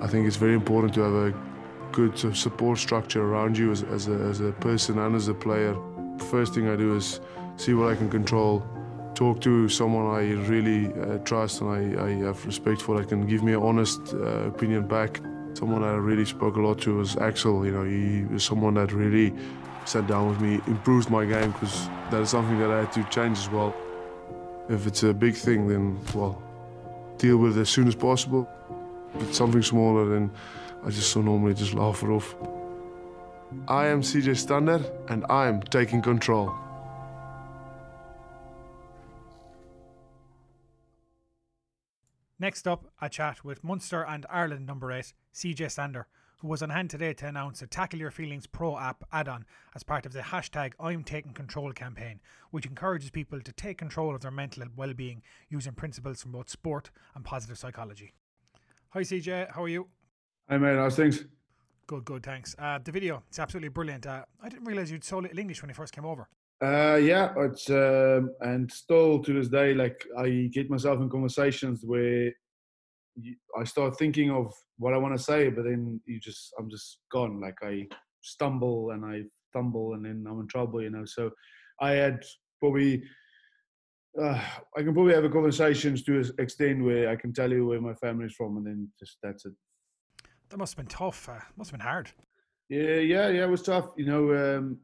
[0.00, 1.34] I think it's very important to have a
[1.92, 5.76] good support structure around you as, as, a, as a person and as a player.
[6.30, 7.20] First thing I do is
[7.56, 8.64] see what I can control,
[9.14, 13.26] talk to someone I really uh, trust and I, I, have respect for that can
[13.26, 15.20] give me an honest uh, opinion back.
[15.54, 17.64] Someone I really spoke a lot to was Axel.
[17.64, 19.32] You know, he was someone that really
[19.84, 23.04] sat down with me, improved my game because that is something that I had to
[23.04, 23.74] change as well.
[24.68, 26.42] If it's a big thing, then well,
[27.18, 28.48] deal with it as soon as possible.
[29.14, 30.30] If it's something smaller, then
[30.84, 32.34] I just so normally just laugh it off.
[33.68, 36.52] I am CJ Stander, and I am taking control.
[42.44, 46.06] Next up, a chat with Munster and Ireland number 8, CJ Stander,
[46.40, 49.46] who was on hand today to announce a Tackle Your Feelings Pro app add on
[49.74, 54.14] as part of the hashtag I'm Taking Control campaign, which encourages people to take control
[54.14, 58.12] of their mental well being using principles from both sport and positive psychology.
[58.90, 59.88] Hi, CJ, how are you?
[60.50, 61.24] Hi, mate, how's things?
[61.86, 62.54] Good, good, thanks.
[62.58, 64.06] Uh, the video, it's absolutely brilliant.
[64.06, 66.28] Uh, I didn't realize you'd so little English when you first came over.
[66.62, 71.80] Uh, yeah, it's um, and still to this day, like I get myself in conversations
[71.84, 72.32] where
[73.16, 76.70] you, I start thinking of what I want to say, but then you just I'm
[76.70, 77.40] just gone.
[77.40, 77.86] Like I
[78.22, 81.04] stumble and I tumble, and then I'm in trouble, you know.
[81.04, 81.30] So
[81.80, 82.22] I had
[82.60, 83.02] probably.
[84.16, 84.40] Uh,
[84.76, 87.80] I can probably have a conversations to an extent where I can tell you where
[87.80, 89.52] my family's from, and then just that's it.
[90.50, 91.28] That must have been tough.
[91.28, 92.12] Uh, must have been hard.
[92.68, 93.44] Yeah, yeah, yeah.
[93.44, 93.88] It was tough.
[93.96, 94.78] You know, um,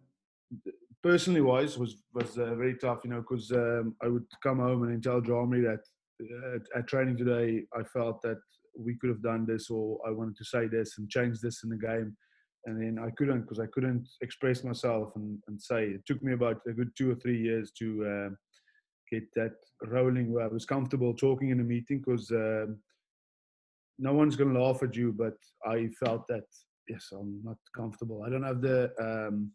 [1.03, 3.01] personally wise was was uh, very tough.
[3.05, 5.81] You know, because um, I would come home and tell Jarmy that
[6.23, 8.39] uh, at, at, training today I felt that
[8.79, 11.71] we could have done this or I wanted to say this and change this in
[11.71, 12.17] the game.
[12.67, 15.87] And then I couldn't because I couldn't express myself and, and say.
[15.87, 18.35] It took me about a good two or three years to uh,
[19.11, 22.79] get that rolling where I was comfortable talking in a meeting because um,
[23.99, 25.15] no one's going to laugh at you.
[25.17, 25.37] But
[25.67, 26.45] I felt that,
[26.87, 28.25] yes, I'm not comfortable.
[28.27, 29.51] I don't have the um,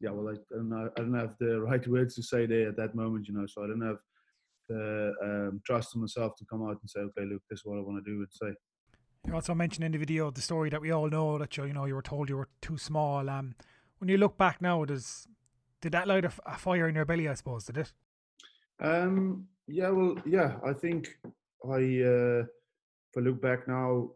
[0.00, 2.76] yeah, well, I, don't know, I don't have the right words to say there at
[2.76, 3.46] that moment, you know.
[3.46, 3.98] So I don't have
[4.68, 7.78] the um, trust in myself to come out and say, okay, look, this is what
[7.78, 8.54] I want to do and say.
[9.26, 11.72] You also mentioned in the video the story that we all know that you, you
[11.72, 13.28] know you were told you were too small.
[13.28, 13.54] Um,
[13.98, 15.26] when you look back now, does
[15.80, 17.28] did that light a, a fire in your belly?
[17.28, 17.92] I suppose did it?
[18.80, 20.56] Um, yeah, well, yeah.
[20.64, 21.08] I think
[21.64, 24.10] I, uh, if I look back now,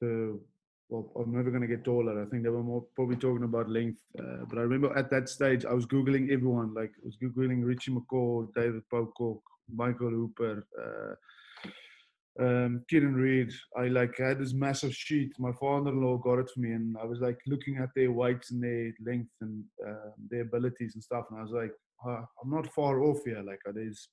[0.00, 0.40] the
[0.88, 2.22] well, I'm never going to get taller.
[2.22, 4.00] I think they were more probably talking about length.
[4.18, 6.72] Uh, but I remember at that stage, I was Googling everyone.
[6.72, 13.52] Like, I was Googling Richie McCaw, David Pocock, Michael Hooper, uh, um, Kieran Read.
[13.76, 15.32] I like had this massive sheet.
[15.38, 18.62] My father-in-law got it for me, and I was like looking at their weights and
[18.62, 21.26] their length and uh, their abilities and stuff.
[21.30, 21.72] And I was like,
[22.06, 23.42] I'm not far off here.
[23.42, 24.08] Like, there's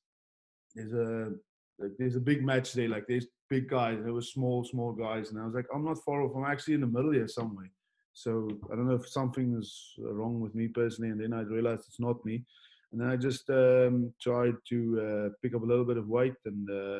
[0.73, 1.31] there's a
[1.79, 2.89] like, there's a big match there.
[2.89, 3.99] Like, there's big guys.
[4.01, 6.35] There were small, small guys, and I was like, I'm not far off.
[6.35, 7.71] I'm actually in the middle here somewhere.
[8.13, 11.85] So I don't know if something is wrong with me personally, and then I realized
[11.87, 12.45] it's not me,
[12.91, 16.35] and then I just um, tried to uh, pick up a little bit of weight,
[16.45, 16.99] and uh,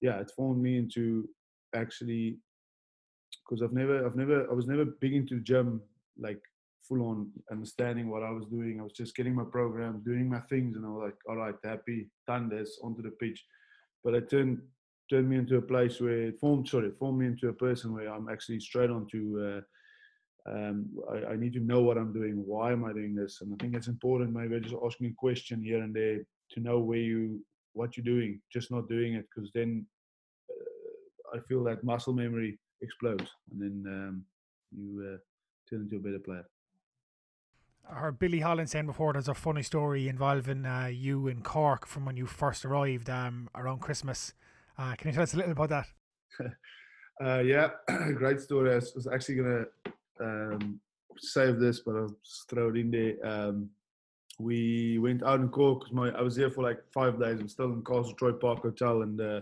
[0.00, 1.28] yeah, it formed me into
[1.76, 2.38] actually
[3.48, 5.80] because I've never, I've never, I was never big into the gym,
[6.18, 6.40] like
[6.86, 8.80] full on understanding what I was doing.
[8.80, 11.54] I was just getting my program, doing my things, and I was like, all right,
[11.64, 13.44] happy, done this, onto the pitch.
[14.04, 14.60] But it turned
[15.10, 18.12] turned me into a place where it formed, sorry, formed me into a person where
[18.12, 19.40] I'm actually straight onto.
[19.40, 19.60] Uh,
[20.50, 22.42] um, I, I, need to know what I'm doing.
[22.46, 23.40] Why am I doing this?
[23.40, 26.20] And I think it's important, maybe just asking a question here and there
[26.52, 29.84] to know where you, what you're doing, just not doing it, because then
[30.50, 34.24] uh, I feel that muscle memory explodes, and then um,
[34.74, 35.18] you uh,
[35.68, 36.46] turn into a better player.
[37.90, 42.04] Heard Billy Holland saying before there's a funny story involving uh, you in Cork from
[42.04, 44.34] when you first arrived um, around Christmas.
[44.76, 45.86] Uh, can you tell us a little about that?
[47.24, 47.70] uh, yeah,
[48.14, 48.72] great story.
[48.72, 50.80] I was actually going to um,
[51.18, 53.14] save this, but I'll just throw it in there.
[53.26, 53.70] Um,
[54.38, 57.40] we went out in Cork my I was there for like five days.
[57.40, 59.40] I'm still in Castle Troy Park Hotel, and uh,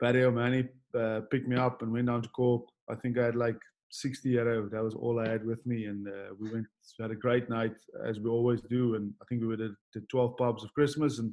[0.00, 2.64] Barry O'Mahony uh, picked me up and went down to Cork.
[2.90, 4.68] I think I had like 60 euro.
[4.68, 6.66] That was all I had with me, and uh, we went
[6.98, 8.94] we had a great night as we always do.
[8.94, 11.32] And I think we were at the 12 pubs of Christmas and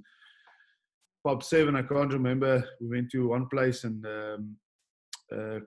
[1.26, 1.76] pub seven.
[1.76, 2.64] I can't remember.
[2.80, 4.56] We went to one place and um,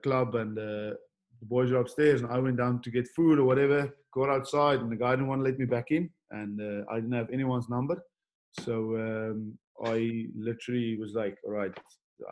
[0.03, 0.95] club, and uh,
[1.39, 3.89] the boys were upstairs, and I went down to get food or whatever.
[4.13, 6.95] Got outside, and the guy didn't want to let me back in, and uh, I
[6.95, 8.01] didn't have anyone's number.
[8.59, 11.71] So um, I literally was like, "All right,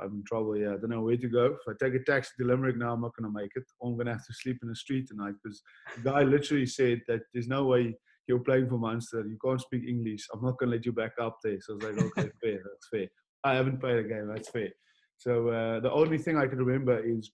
[0.01, 0.57] I'm in trouble.
[0.57, 1.45] Yeah, I don't know where to go.
[1.45, 3.63] If I take a taxi to Limerick now, I'm not going to make it.
[3.83, 5.61] I'm going to have to sleep in the street tonight because
[5.95, 7.95] the guy literally said that there's no way
[8.27, 9.25] you're playing for Munster.
[9.25, 10.27] You can't speak English.
[10.33, 11.57] I'm not going to let you back up there.
[11.61, 12.61] So I was like, okay, fair.
[12.63, 13.07] That's fair.
[13.43, 14.27] I haven't played a game.
[14.27, 14.69] That's fair.
[15.17, 17.31] So uh, the only thing I can remember is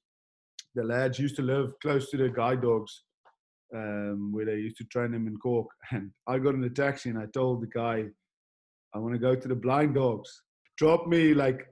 [0.75, 3.03] the lads used to live close to the guide dogs
[3.75, 5.67] um, where they used to train them in Cork.
[5.91, 8.05] And I got in the taxi and I told the guy,
[8.93, 10.41] I want to go to the blind dogs.
[10.77, 11.67] Drop me like,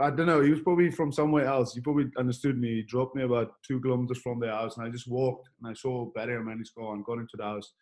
[0.00, 1.74] I don't know, he was probably from somewhere else.
[1.74, 2.74] He probably understood me.
[2.76, 5.74] He dropped me about two kilometers from their house and I just walked and I
[5.74, 7.72] saw Barry and Manny's car and got into the house,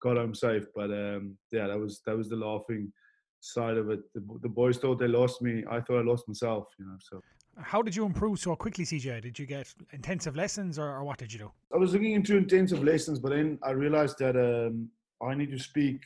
[0.00, 0.66] got home safe.
[0.74, 2.92] But um, yeah, that was that was the laughing
[3.40, 4.00] side of it.
[4.14, 5.64] The, the boys thought they lost me.
[5.70, 7.20] I thought I lost myself, you know, so.
[7.60, 9.22] How did you improve so quickly, CJ?
[9.22, 11.52] Did you get intensive lessons or, or what did you do?
[11.72, 14.88] I was looking into intensive lessons, but then I realized that um,
[15.22, 16.00] I need to speak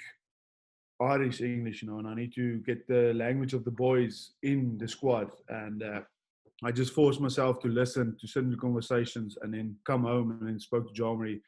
[1.01, 4.77] Irish English, you know, and I need to get the language of the boys in
[4.79, 5.31] the squad.
[5.49, 6.01] And uh,
[6.65, 10.33] I just forced myself to listen, to sit in the conversations, and then come home
[10.33, 11.41] and then spoke to Marie.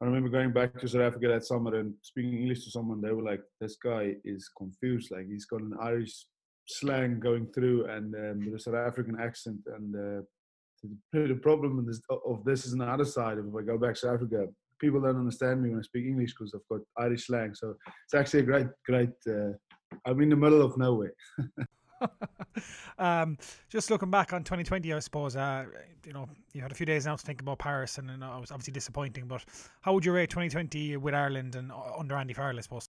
[0.00, 3.00] I remember going back to South Africa that summer and speaking English to someone.
[3.00, 5.10] They were like, "This guy is confused.
[5.10, 6.26] Like he's got an Irish
[6.68, 9.58] slang going through and um, the South African accent.
[9.66, 10.22] And uh,
[11.12, 12.72] the, problem of this, of this is
[13.04, 13.38] side.
[13.38, 14.46] If I go back to Africa,
[14.78, 17.54] people don't understand me when I speak English because I've got Irish slang.
[17.54, 19.10] So it's actually a great, great.
[19.28, 19.52] Uh,
[20.04, 21.12] I'm in the middle of nowhere.
[22.98, 25.64] um, just looking back on 2020, I suppose, uh,
[26.04, 28.40] you know, you had a few days now to think about Paris, and, and it
[28.40, 29.26] was obviously disappointing.
[29.26, 29.44] But
[29.80, 32.88] how would you rate 2020 with Ireland and uh, under Andy Farrell, I suppose?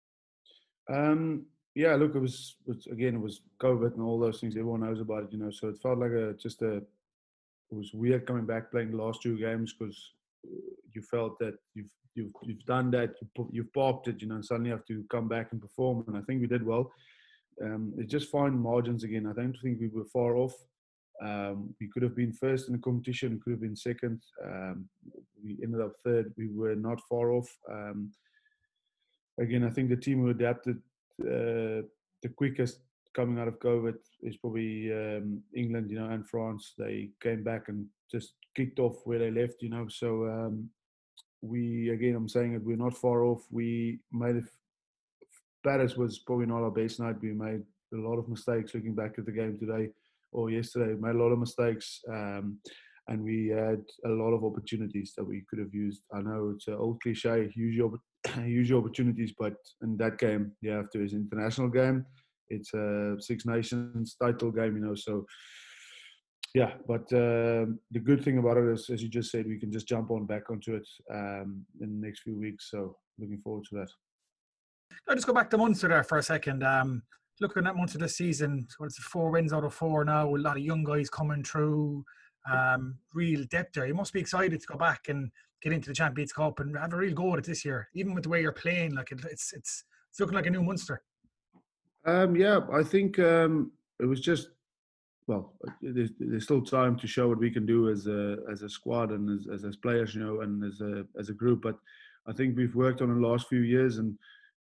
[0.88, 4.56] Um, yeah, look, it was, it was, again, it was COVID and all those things.
[4.56, 5.50] Everyone knows about it, you know.
[5.50, 6.82] So it felt like a just a.
[7.70, 10.12] It was weird coming back playing the last two games because
[10.92, 14.44] you felt that you've you've you've done that, you you've popped it, you know, and
[14.44, 16.04] suddenly you have to come back and perform.
[16.06, 16.92] And I think we did well.
[17.62, 19.26] Um, it's just fine margins again.
[19.26, 20.54] I don't think we were far off.
[21.22, 23.40] Um, we could have been first in the competition.
[23.42, 24.20] Could have been second.
[24.44, 24.88] Um,
[25.42, 26.32] we ended up third.
[26.36, 27.48] We were not far off.
[27.70, 28.10] Um,
[29.38, 30.76] again, I think the team who adapted
[31.22, 31.86] uh,
[32.22, 32.80] the quickest
[33.14, 36.74] coming out of COVID is probably um, England, you know, and France.
[36.76, 39.86] They came back and just kicked off where they left, you know.
[39.88, 40.68] So um,
[41.42, 43.42] we, again, I'm saying it, we're not far off.
[43.50, 44.42] We made.
[45.64, 47.16] Paris was probably not our best night.
[47.20, 49.88] We made a lot of mistakes looking back at the game today
[50.32, 50.94] or yesterday.
[50.94, 52.00] We made a lot of mistakes.
[52.08, 52.58] Um,
[53.08, 56.02] and we had a lot of opportunities that we could have used.
[56.12, 57.92] I know it's an old cliche, use your
[58.44, 62.06] use your opportunities, but in that game, yeah, after his international game.
[62.50, 64.94] It's a Six Nations title game, you know.
[64.94, 65.26] So,
[66.54, 66.72] yeah.
[66.86, 69.88] But um, the good thing about it is, as you just said, we can just
[69.88, 72.70] jump on back onto it um, in the next few weeks.
[72.70, 73.88] So, looking forward to that.
[75.08, 76.62] I'll just go back to Munster there for a second.
[76.62, 77.02] Um,
[77.40, 80.28] looking at Munster this season, what's four wins out of four now?
[80.28, 82.04] A lot of young guys coming through
[82.50, 83.86] um, real depth there.
[83.86, 85.30] You must be excited to go back and
[85.62, 88.14] get into the Champions Cup and have a real go at it this year, even
[88.14, 88.94] with the way you're playing.
[88.94, 91.02] Like it, it's it's it's looking like a new Munster.
[92.06, 94.50] Um, yeah, I think um, it was just
[95.26, 98.68] well, there's, there's, still time to show what we can do as a as a
[98.68, 101.62] squad and as, as, as players, you know, and as a as a group.
[101.62, 101.76] But
[102.26, 104.18] I think we've worked on the last few years, and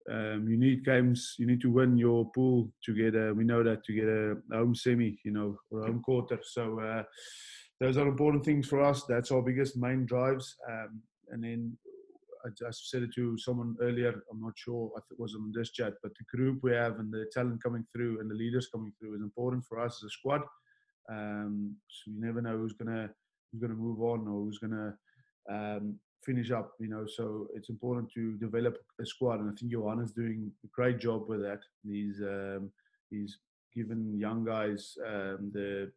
[0.09, 1.35] um, you need games.
[1.37, 3.33] You need to win your pool to get a.
[3.33, 6.39] We know that to get a home semi, you know, or home quarter.
[6.43, 6.79] So.
[6.79, 7.03] Uh,
[7.79, 9.03] those are important things for us.
[9.03, 10.55] That's our biggest main drives.
[10.69, 11.01] Um,
[11.31, 11.77] and then
[12.45, 14.23] I just said it to someone earlier.
[14.31, 17.11] I'm not sure if it was on this chat, but the group we have and
[17.11, 20.09] the talent coming through and the leaders coming through is important for us as a
[20.09, 20.41] squad.
[21.09, 23.09] Um, so you never know who's gonna
[23.51, 24.95] who's gonna move on or who's gonna
[25.49, 26.73] um, finish up.
[26.79, 30.51] You know, so it's important to develop a squad, and I think Johan is doing
[30.63, 31.59] a great job with that.
[31.85, 32.71] He's um,
[33.09, 33.37] he's
[33.75, 35.91] given young guys um, the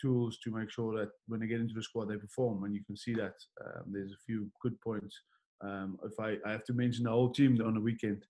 [0.00, 2.84] tools to make sure that when they get into the squad they perform, and you
[2.84, 3.34] can see that.
[3.64, 5.20] Um, there's a few good points.
[5.64, 8.24] Um, if I, I have to mention the whole team on the weekend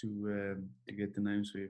[0.00, 1.68] to um, to get the names for you.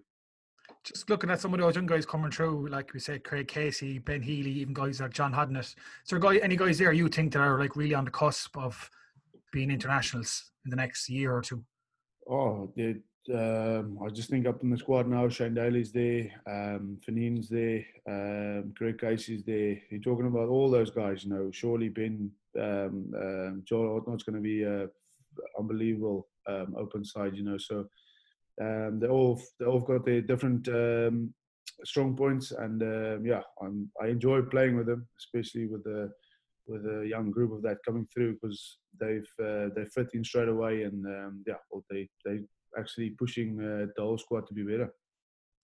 [0.84, 3.98] Just looking at some of those young guys coming through, like we said, Craig Casey,
[3.98, 5.74] Ben Healy, even guys like John Hodnett.
[6.04, 8.88] So, guy, any guys there you think that are like really on the cusp of
[9.52, 11.64] being internationals in the next year or two?
[12.28, 12.96] Oh, they,
[13.34, 17.84] um, I just think up in the squad now, Shane Daly's there, um, Fineen's there,
[18.08, 19.76] um, Craig Casey's there.
[19.90, 24.36] You're talking about all those guys, you know, surely Ben, um, um, John Hodnett's going
[24.36, 24.86] to be uh,
[25.58, 27.86] unbelievable um, open side, you know, so
[28.60, 31.32] um, they all they all got their different um,
[31.84, 36.10] strong points, and um, yeah, I'm, I enjoy playing with them, especially with the
[36.66, 40.48] with a young group of that coming through because they've uh, they fit in straight
[40.48, 42.40] away, and um, yeah, well, they they
[42.78, 44.92] actually pushing uh, the whole squad to be better.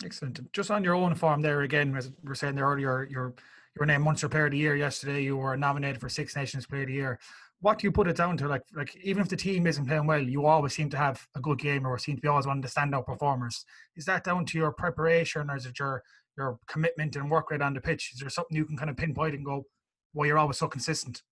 [0.05, 0.53] Excellent.
[0.53, 3.35] Just on your own farm there again, as we were saying there earlier, you're
[3.75, 5.23] you were named Munster Player of the Year yesterday.
[5.23, 7.19] You were nominated for Six Nations Player of the Year
[7.61, 8.49] what do you put it down to?
[8.49, 11.41] Like, like even if the team isn't playing well, you always seem to have a
[11.41, 13.65] good game or seem to be always one of the standout performers.
[13.97, 16.03] Is that down to your preparation or is it your
[16.37, 18.11] your commitment and work rate on the pitch?
[18.13, 19.65] Is there something you can kind of pinpoint and go,
[20.13, 21.23] why you're always so consistent?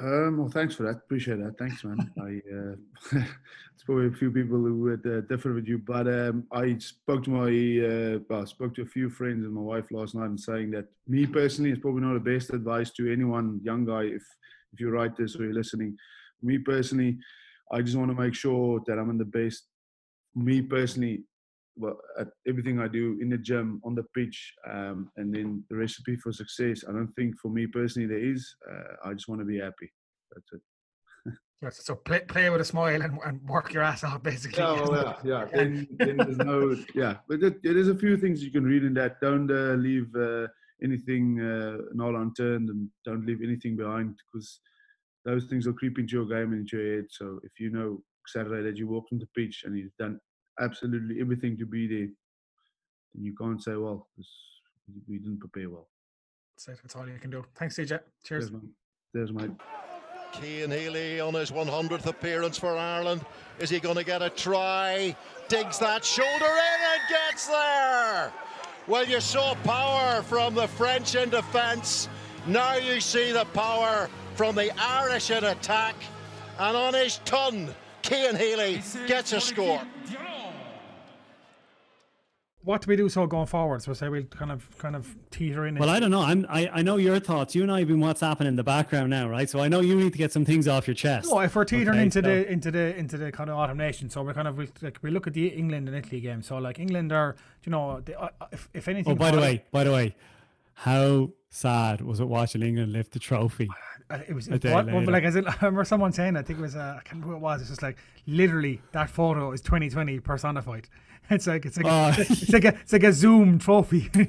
[0.00, 0.96] Um, well, thanks for that.
[0.96, 1.58] Appreciate that.
[1.58, 2.10] Thanks, man.
[2.18, 3.20] I uh,
[3.74, 7.22] it's probably a few people who would uh, differ with you, but um, I spoke
[7.24, 10.40] to my uh, well, spoke to a few friends and my wife last night and
[10.40, 14.22] saying that me personally is probably not the best advice to anyone young guy if
[14.72, 15.96] if you write this or you're listening.
[16.42, 17.18] Me personally,
[17.72, 19.68] I just want to make sure that I'm in the best.
[20.34, 21.24] Me personally,
[21.76, 25.76] well, at everything I do in the gym, on the pitch, um, and then the
[25.76, 26.84] recipe for success.
[26.88, 28.54] I don't think for me personally there is.
[28.70, 29.92] Uh, I just want to be happy.
[30.32, 30.60] That's it.
[31.70, 34.58] So play, play with a smile and, and work your ass off, basically.
[34.58, 35.46] Yeah, well, yeah, yeah.
[35.54, 37.18] Then, then there's no, yeah.
[37.28, 39.20] But it, there's a few things you can read in that.
[39.20, 40.48] Don't uh, leave uh,
[40.82, 44.60] anything uh, not unturned and don't leave anything behind because
[45.24, 47.06] those things will creep into your game and into your head.
[47.10, 50.18] So if you know Saturday that you walked on the pitch and you've done
[50.60, 52.08] absolutely everything to be there,
[53.14, 54.08] then you can't say, well,
[55.08, 55.88] we didn't prepare well.
[56.66, 57.44] That's, That's all you can do.
[57.54, 58.00] Thanks, CJ.
[58.24, 58.50] Cheers.
[58.50, 58.62] There's,
[59.14, 59.50] There's mate.
[60.34, 63.24] Cian Healy on his 100th appearance for Ireland.
[63.58, 65.14] Is he going to get a try?
[65.48, 68.32] Digs that shoulder in and gets there.
[68.88, 72.08] Well, you saw power from the French in defence.
[72.46, 75.94] Now you see the power from the Irish in attack.
[76.58, 77.72] And on his ton,
[78.02, 79.80] Cian Healy gets a score.
[82.64, 83.82] What do we do so going forward?
[83.82, 85.74] So say we'll kind of kind of teeter in.
[85.74, 86.22] Well, I don't know.
[86.22, 87.54] I'm I, I know your thoughts.
[87.54, 89.50] You and I have been what's happening in the background now, right?
[89.50, 91.28] So I know you need to get some things off your chest.
[91.30, 92.22] No, if we're teetering okay, into so.
[92.22, 95.10] the into the into the kind of autumn nation, so we're kind of like we
[95.10, 96.42] look at the England and Italy game.
[96.42, 97.34] So like England are,
[97.64, 99.12] you know, they, uh, if if anything.
[99.12, 100.14] Oh, by the way, by the way,
[100.74, 103.68] how sad was it watching England lift the trophy?
[104.08, 106.76] Uh, it was, it what, like as I remember someone saying I think it was
[106.76, 107.96] uh, I can't remember who it was it's just like
[108.26, 110.88] literally that photo is 2020 personified
[111.32, 112.14] it's like it's like oh.
[112.18, 114.26] it's like a it's like a zoom trophy do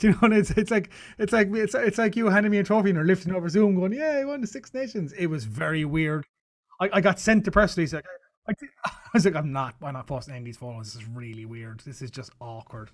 [0.00, 2.64] you know what it's it's like it's like it's, it's like you handing me a
[2.64, 5.44] trophy and you're lifting over zoom going yeah I won the Six Nations it was
[5.44, 6.24] very weird
[6.80, 8.04] I, I got sent to press release like
[8.48, 8.52] I,
[8.84, 11.44] I was like I'm not I'm not posting any of these photos this is really
[11.44, 12.90] weird this is just awkward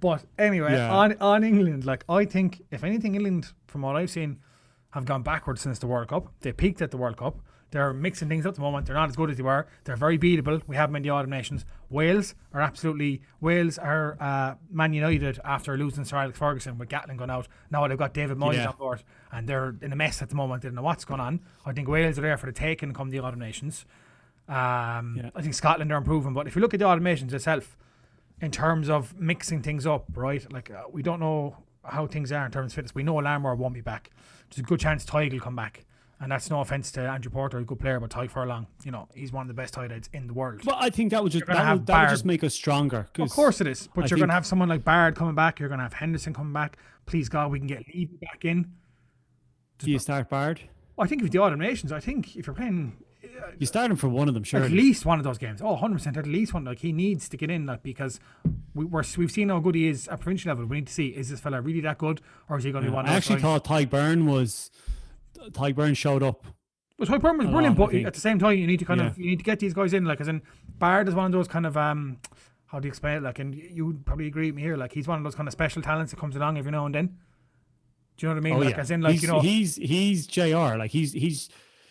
[0.00, 0.94] but anyway yeah.
[0.94, 4.38] on on England like I think if anything England from what I've seen
[4.90, 6.32] have gone backwards since the World Cup.
[6.40, 7.38] They peaked at the World Cup.
[7.70, 8.86] They're mixing things up at the moment.
[8.86, 9.66] They're not as good as they were.
[9.84, 10.62] They're very beatable.
[10.66, 11.66] We have them in the autumn nations.
[11.90, 17.18] Wales are absolutely Wales are uh, Man United after losing Sir Alex Ferguson with Gatland
[17.18, 17.48] going out.
[17.70, 18.68] Now they've got David Moyes yeah.
[18.68, 19.02] on board,
[19.32, 20.62] and they're in a mess at the moment.
[20.62, 21.40] They don't know what's going on.
[21.66, 23.84] I think Wales are there for the taking come the autumn nations.
[24.48, 25.30] Um, yeah.
[25.34, 27.76] I think Scotland are improving, but if you look at the autumn nations itself,
[28.40, 30.50] in terms of mixing things up, right?
[30.52, 32.94] Like uh, we don't know how things are in terms of fitness.
[32.94, 34.10] We know Larmour won't be back.
[34.50, 35.84] There's a good chance Tadhg will come back.
[36.20, 39.08] And that's no offense to Andrew Porter, a good player, but Tadhg Furlong, you know,
[39.14, 40.64] he's one of the best tight ends in the world.
[40.64, 43.06] Well, I think that would just that would, that would, just make us stronger.
[43.18, 45.60] Of course it is, but I you're going to have someone like Baird coming back.
[45.60, 46.76] You're going to have Henderson coming back.
[47.06, 48.72] Please God, we can get Levy back in.
[49.78, 50.60] Do you start Baird?
[50.98, 53.96] I think with the autumn nations, I think if you're playing uh, You start him
[53.96, 54.62] for one of them, sure.
[54.62, 55.60] At least one of those games.
[55.62, 56.64] Oh, 100% at least one.
[56.64, 58.18] Like he needs to get in like because
[58.74, 60.66] we, we're, we've seen how good he is at provincial level.
[60.66, 62.90] We need to see is this fella really that good or is he going to
[62.90, 64.70] be one of I those actually thought Tadhg Beirne was
[65.36, 66.44] Tadhg Beirne showed up.
[66.98, 69.18] Well, Tadhg Beirne was brilliant, but at the same time, you need to kind of
[69.18, 70.04] you need to get these guys in.
[70.04, 70.42] Like, as in
[70.78, 72.18] Baird is one of those kind of um,
[72.66, 73.22] how do you explain it?
[73.22, 74.76] Like, and you would probably agree with me here.
[74.76, 76.94] Like, he's one of those kind of special talents that comes along every now and
[76.94, 77.18] then.
[78.16, 78.54] Do you know what I mean?
[78.54, 80.76] Oh like, yeah, as in, like he's, you know, he's he's Jr.
[80.76, 81.48] Like he's he's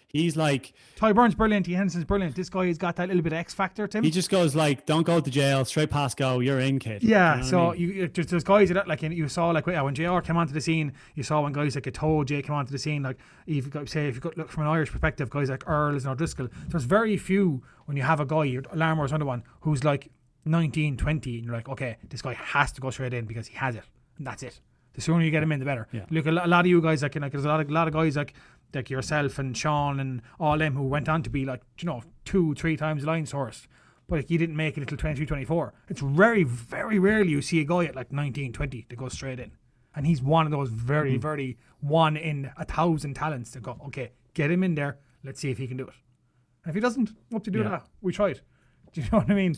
[0.10, 2.36] he's like Tadhg Beirne's brilliant, T Henson's brilliant.
[2.36, 4.04] This guy has got that little bit of X factor to him.
[4.04, 7.04] he just goes like, don't go to jail, straight past go, you're in, kid.
[7.04, 7.80] Yeah, You know what I so mean?
[7.82, 10.62] you, you there's, there's guys that like you saw like when Jr came onto the
[10.62, 13.04] scene, you saw when guys like Atoe J came onto the scene.
[13.04, 15.68] Like if you got, say if you got look from an Irish perspective, guys like
[15.68, 16.50] Earls and O'Driscoll.
[16.68, 20.10] There's very few when you have a guy, Larmour's another one who's like
[20.46, 23.56] 19, 20, and you're like, okay, this guy has to go straight in because he
[23.56, 23.84] has it,
[24.18, 24.60] and that's it.
[24.94, 25.88] The sooner you get him in, the better.
[25.92, 26.06] Yeah.
[26.10, 27.88] Look, a a lot of you guys like, like there's a lot of a lot
[27.88, 28.34] of guys like
[28.74, 32.04] like yourself and Sean and all them who went on to be like you know
[32.26, 33.68] two three times line source
[34.08, 37.60] but like, you didn't make it until 23 24 it's very very rarely you see
[37.60, 39.52] a guy at like 19 20 that goes straight in.
[39.96, 41.22] And he's one of those very mm.
[41.22, 45.00] very one in a thousand talents to go okay get him in there.
[45.24, 45.96] Let's see if he can do it.
[46.64, 47.70] And if he doesn't what to do Yeah.
[47.70, 48.42] that we tried.
[48.94, 49.58] Do you know what I mean?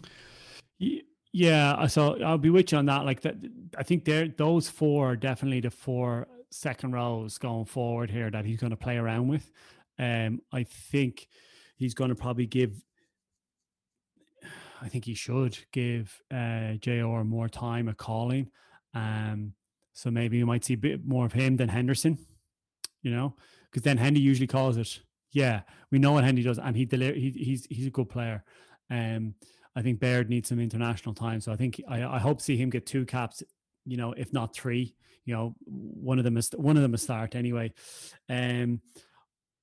[1.32, 3.05] Yeah, so I'll be with you on that.
[3.05, 3.36] Like that,
[3.78, 8.45] I think there those four are definitely the four second rows going forward here that
[8.45, 9.50] he's going to play around with.
[9.97, 11.28] Um, I think
[11.78, 12.82] he's going to probably give.
[14.82, 17.24] I think he should give uh, Jr.
[17.24, 18.50] more time at calling.
[18.93, 19.54] Um,
[19.93, 22.18] so maybe you might see a bit more of him than Henderson.
[23.02, 23.36] You know,
[23.70, 25.00] because then Hendy usually calls it.
[25.32, 28.43] Yeah, we know what Hendy does, and he deli- he he's he's a good player.
[28.89, 29.36] Um,
[29.76, 31.39] I think Baird needs some international time.
[31.39, 33.43] So I think I, I hope see him get two caps,
[33.86, 34.95] you know, if not three.
[35.25, 37.73] You know, one of them is one of them a start anyway.
[38.30, 38.82] Um,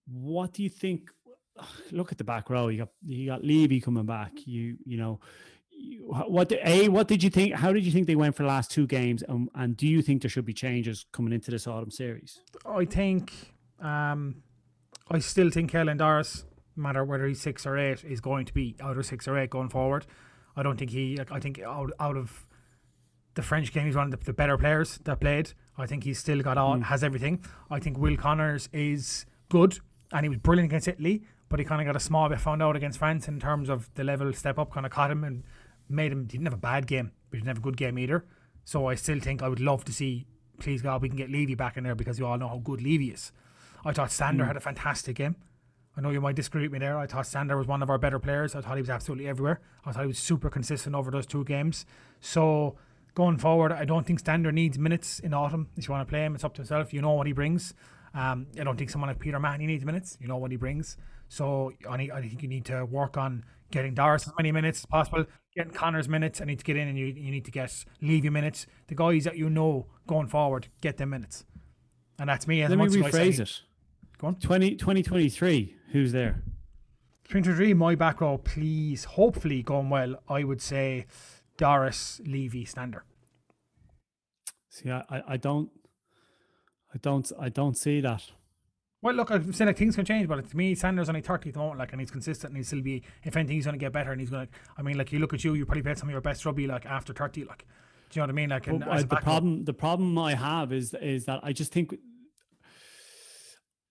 [0.06, 1.10] what do you think?
[1.90, 2.68] Look at the back row.
[2.68, 4.32] You got you got Levy coming back.
[4.44, 5.20] You you know,
[5.70, 7.54] you, what a what did you think?
[7.54, 9.22] How did you think they went for the last two games?
[9.28, 12.40] Um, and do you think there should be changes coming into this autumn series?
[12.64, 13.32] I think
[13.80, 14.42] um,
[15.10, 16.44] I still think Caelan Doris,
[16.76, 19.38] no matter whether he's six or eight, is going to be out of six or
[19.38, 20.06] eight going forward.
[20.56, 21.18] I don't think he.
[21.30, 22.46] I think out out of
[23.36, 25.52] the French game, he's one of the, the better players that played.
[25.78, 26.82] I think he's still got all hmm.
[26.82, 27.44] has everything.
[27.70, 29.78] I think Will Connors is good,
[30.10, 31.22] and he was brilliant against Italy.
[31.48, 33.88] But he kind of got a small bit found out against France in terms of
[33.94, 35.44] the level step up, kind of caught him and
[35.88, 36.22] made him.
[36.22, 38.24] He didn't have a bad game, but he didn't have a good game either.
[38.64, 40.26] So I still think I would love to see.
[40.58, 42.82] Please God, we can get Levy back in there because you all know how good
[42.82, 43.30] Levy is.
[43.84, 44.48] I thought Stander hmm.
[44.48, 45.36] had a fantastic game.
[45.96, 46.98] I know you might disagree with me there.
[46.98, 48.54] I thought Stander was one of our better players.
[48.54, 49.60] I thought he was absolutely everywhere.
[49.84, 51.86] I thought he was super consistent over those two games.
[52.20, 52.76] So
[53.16, 55.70] going forward, I don't think Stander needs minutes in autumn.
[55.76, 56.92] If you want to play him, it's up to himself.
[56.92, 57.74] You know what he brings.
[58.14, 60.16] Um, I don't think someone like Peter Mahoney needs minutes.
[60.20, 60.96] You know what he brings.
[61.28, 64.80] So I, need, I think you need to work on getting Doris as many minutes
[64.80, 65.24] as possible,
[65.56, 66.40] getting Connors minutes.
[66.40, 68.66] I need to get in and you, you need to get Levy minutes.
[68.86, 71.44] The guys that you know going forward, get them minutes.
[72.18, 72.62] And that's me.
[72.62, 73.62] As Let me much as I say- rephrase it.
[74.18, 74.36] Go on.
[74.36, 76.42] 20, 2023, Who's there?
[77.28, 80.22] 23, my back row, please, hopefully going well.
[80.28, 81.06] I would say
[81.56, 83.04] Doris, Levy, Stander.
[84.70, 85.70] See, I, I, I don't,
[86.94, 88.24] I don't, I don't see that.
[89.02, 91.54] Well, look, I've said like things can change, but to me, Stander's only 30 at
[91.54, 93.78] the moment, like, and he's consistent and he'll still be, if anything, he's going to
[93.78, 95.82] get better and he's going to, I mean, like, you look at you, you probably
[95.82, 97.66] played some of your best rugby, like, after 30, like,
[98.10, 98.50] do you know what I mean?
[98.50, 101.72] Like, and as uh, the problem, the problem I have is, is that I just
[101.72, 101.94] think,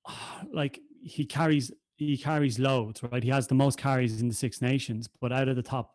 [0.51, 3.23] like he carries, he carries loads, right?
[3.23, 5.94] He has the most carries in the Six Nations, but out of the top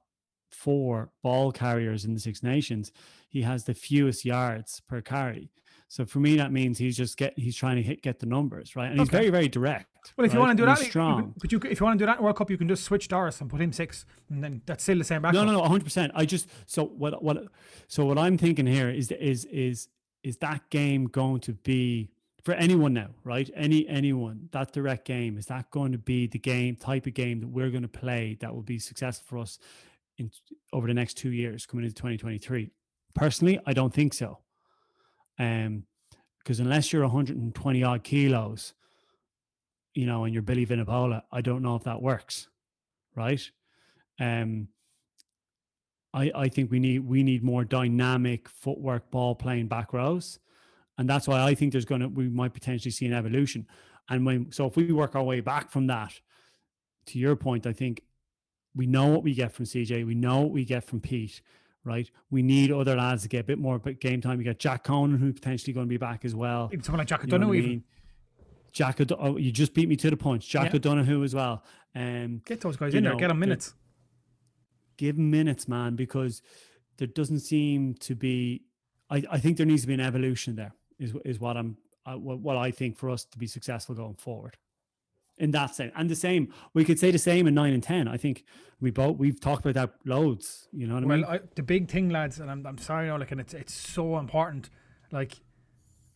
[0.51, 2.93] four ball carriers in the Six Nations,
[3.29, 5.51] he has the fewest yards per carry.
[5.89, 8.77] So for me, that means he's just get, he's trying to hit, get the numbers,
[8.77, 8.91] right?
[8.91, 10.13] And he's very, very direct.
[10.17, 11.35] Well, if you want to do And that, strong.
[11.41, 13.09] but you, if you want to do that in World Cup, you can just switch
[13.09, 15.63] Doris and put him six, and then that's still the same back No, no, no,
[15.65, 16.13] hundred percent.
[16.15, 17.45] I just so what what
[17.89, 19.89] so what I'm thinking here is is is
[20.23, 22.11] is that game going to be
[22.45, 23.51] for anyone now, right?
[23.55, 27.41] Any anyone that direct game is that going to be the game type of game
[27.41, 29.59] that we're going to play that will be successful for us
[30.21, 30.31] in
[30.73, 32.71] over the next two years coming into 2023?
[33.15, 34.39] Personally, I don't think so.
[35.39, 35.85] Um,
[36.39, 38.73] because unless you're 120 odd kilos,
[39.95, 42.49] you know, and you're Billy Vunipola, I don't know if that works,
[43.15, 43.43] right?
[44.19, 44.69] Um,
[46.13, 50.39] I, I think we need we need more dynamic footwork ball playing back rows.
[50.99, 53.67] And that's why I think there's gonna we might potentially see an evolution.
[54.09, 56.19] And when so if we work our way back from that,
[57.07, 58.03] to your point, I think
[58.75, 61.41] we know what we get from CJ, we know what we get from Pete,
[61.85, 62.11] right?
[62.31, 64.39] We need other lads to get a bit more game time.
[64.39, 66.69] You got Jack Conan who's potentially going to be back as well.
[66.73, 67.71] Even someone like Jack You know O'Donoghue, I even.
[67.71, 67.85] mean?
[68.73, 70.49] Jack, oh, you just beat me to the punch.
[70.49, 70.77] Jack Yeah.
[70.77, 71.65] O'Donoghue as well.
[71.95, 73.17] Um, Get those guys you in there.
[73.17, 73.75] Get them minutes.
[74.97, 76.43] give 'em minutes, man, because
[76.99, 78.63] there doesn't seem to be.
[79.09, 80.73] I, I think there needs to be an evolution there.
[81.01, 84.15] Is is what I'm uh, what, what I think for us to be successful going
[84.15, 84.57] forward.
[85.41, 88.07] In that sense, and the same, we could say the same in nine and ten.
[88.07, 88.45] I think
[88.79, 90.69] we both we've talked about that loads.
[90.71, 91.27] You know what I Well, mean?
[91.27, 94.69] I, the big thing, lads, and I'm, I'm sorry, like, and it's it's so important.
[95.11, 95.33] Like,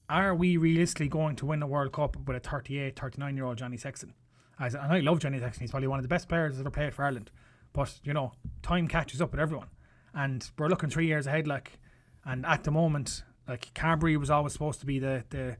[0.08, 3.56] are we realistically going to win the World Cup with a 38, 39 year old
[3.58, 4.12] Johnny Sexton?
[4.60, 5.62] As, and I love Johnny Sexton.
[5.62, 7.30] He's probably one of the best players that's ever played for Ireland.
[7.72, 9.68] But you know, time catches up with everyone,
[10.12, 11.46] and we're looking three years ahead.
[11.46, 11.78] Like,
[12.24, 15.56] and at the moment, like Carbery was always supposed to be the the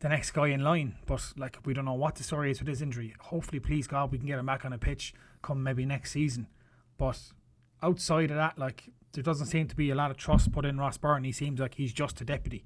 [0.00, 0.96] the next guy in line.
[1.06, 3.14] But like we don't know what the story is with his injury.
[3.20, 6.46] Hopefully, please God, we can get him back on a pitch come maybe next season.
[6.96, 7.20] But
[7.82, 10.78] outside of that, like there doesn't seem to be a lot of trust put in
[10.78, 11.24] Ross Byrne.
[11.24, 12.64] He seems like he's just a deputy.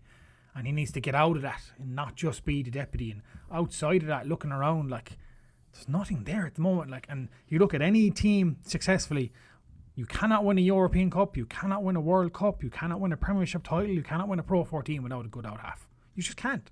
[0.54, 3.10] And he needs to get out of that and not just be the deputy.
[3.10, 3.22] And
[3.52, 5.18] outside of that, looking around, like
[5.72, 6.90] there's nothing there at the moment.
[6.90, 9.32] Like, and you look at any team successfully,
[9.94, 13.12] you cannot win a European Cup, you cannot win a World Cup, you cannot win
[13.12, 15.88] a Premiership title, you cannot win a Pro 14 without a good out half.
[16.14, 16.70] You just can't.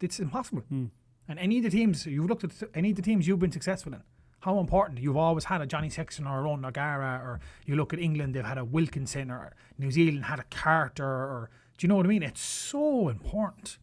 [0.00, 0.62] It's impossible.
[0.68, 0.86] Hmm.
[1.28, 3.92] And any of the teams you've looked at, any of the teams you've been successful
[3.94, 4.02] in,
[4.40, 7.92] how important you've always had a Johnny Sexton or a Ronan O'Gara, or you look
[7.92, 11.88] at England, they've had a Wilkinson, or New Zealand had a Carter, or do you
[11.88, 12.22] know what I mean?
[12.22, 13.78] It's so important.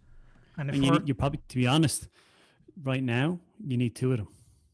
[0.58, 2.08] And if and you, need- you probably, to be honest,
[2.82, 4.28] right now you need two of them.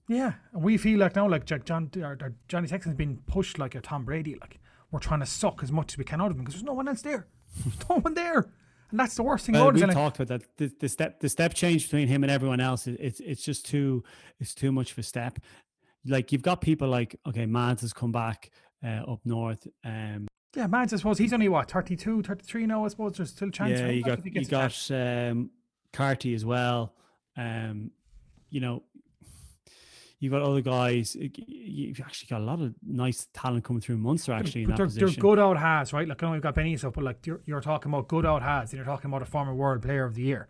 [0.07, 3.59] Yeah, and we feel like now, like Jack John, or, or Johnny Sexton's been pushed
[3.59, 4.35] like a Tom Brady.
[4.41, 4.59] Like
[4.91, 6.73] we're trying to suck as much as we can out of him because there's no
[6.73, 7.27] one else there.
[7.63, 8.49] There's no one there,
[8.91, 9.85] and that's the worst thing Well, about it.
[9.85, 10.57] we've talked about that.
[10.57, 13.65] The, the step, the step change between him and everyone else, it, it's it's just
[13.65, 14.03] too,
[14.39, 15.39] it's too much of a step.
[16.05, 18.49] Like you've got people like okay, Mads has come back
[18.83, 19.67] uh, up north.
[19.83, 22.85] Um, Yeah, Mads, I suppose he's only what 32, 33 now.
[22.85, 23.79] I suppose there's still a chance.
[23.79, 24.89] yeah, you got you gets a chance.
[24.89, 25.49] got um,
[25.93, 26.93] Carty as well.
[27.37, 27.91] Um,
[28.49, 28.81] you know,
[30.19, 31.15] you've got other guys.
[31.19, 34.85] You've actually got a lot of nice talent coming through Munster actually But that they're,
[34.87, 35.07] position.
[35.07, 36.07] they're good out has, right?
[36.07, 38.41] Like I know we've got Benny stuff, but like you're, you're talking about good out
[38.41, 40.47] has, and you're talking about a former World Player of the Year.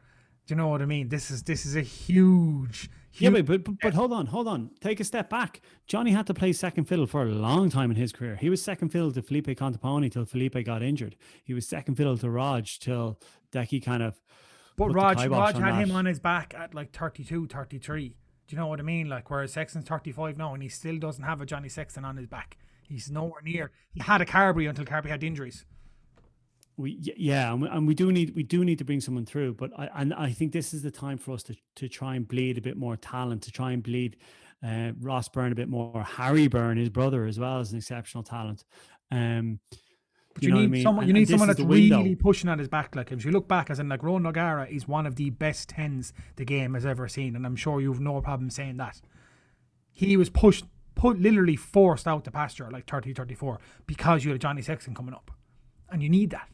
[0.47, 1.09] Do you know what I mean?
[1.09, 2.89] This is this is a huge,
[3.20, 4.72] Yeah, but, but but hold on, hold on.
[4.82, 5.61] Take a step back.
[5.86, 8.36] Johnny had to play second fiddle for a long time in his career.
[8.36, 11.15] He was second fiddle to Felipe Contepomi till Felipe got injured.
[11.43, 13.20] He was second fiddle to Rog till
[13.51, 14.20] Decky kind of.
[14.76, 18.15] But Rog, Rog had him on his back at like 32, 33.
[18.50, 19.08] Do you know what I mean?
[19.08, 22.26] Like, whereas Sexton's 35 now and he still doesn't have a Johnny Sexton on his
[22.26, 22.58] back.
[22.82, 23.70] He's nowhere near.
[23.91, 25.66] He had a Carbery until Carbery had injuries.
[26.76, 29.54] We yeah, and we, and we do need we do need to bring someone through.
[29.54, 32.28] But I and I think this is the time for us to to try and
[32.28, 34.18] bleed a bit more talent, to try and bleed
[34.66, 36.02] uh, Ross Byrne a bit more.
[36.04, 38.64] Harry Byrne, his brother, as well as an exceptional talent.
[39.12, 39.60] Um,
[40.39, 40.83] But you, know what I need mean?
[40.83, 41.05] someone.
[41.05, 42.95] You and need someone that's really pushing at his back.
[42.95, 45.69] Like if you look back, as in like Ronan O'Gara is one of the best
[45.69, 49.01] tens the game has ever seen, and I'm sure you've no problem saying that.
[49.91, 50.65] He was pushed,
[50.95, 55.13] put literally forced out the pasture like 30, 34 because you had Johnny Sexton coming
[55.13, 55.31] up,
[55.89, 56.49] and you need that,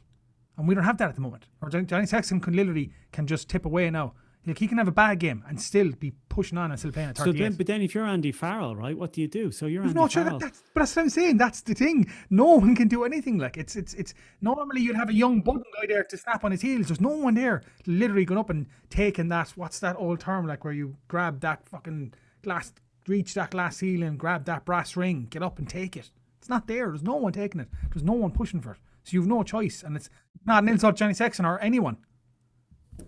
[0.57, 1.45] and we don't have that at the moment.
[1.61, 4.13] Or Johnny Johnny Sexton can literally can just tip away now.
[4.47, 7.09] Like he can have a bad game and still be pushing on and still playing
[7.09, 7.41] at so 38.
[7.41, 9.51] then, but then if you're Andy Farrell, right, what do you do?
[9.51, 10.07] So you're Andy no.
[10.07, 10.37] Farrell.
[10.37, 11.37] That's, but that's what I'm saying.
[11.37, 12.11] That's the thing.
[12.29, 13.37] No one can do anything.
[13.37, 16.51] Like it's it's it's normally you'd have a young budding guy there to snap on
[16.51, 16.87] his heels.
[16.87, 19.49] There's no one there literally going up and taking that.
[19.55, 22.71] What's that old term like where you grab that fucking glass,
[23.07, 26.11] reach that glass ceiling, grab that brass ring, get up and take it.
[26.37, 26.89] It's not there.
[26.89, 27.69] There's no one taking it.
[27.91, 28.77] There's no one pushing for it.
[29.03, 30.09] So you've no choice, and it's
[30.45, 31.97] not an insult to Johnny Sexton or anyone.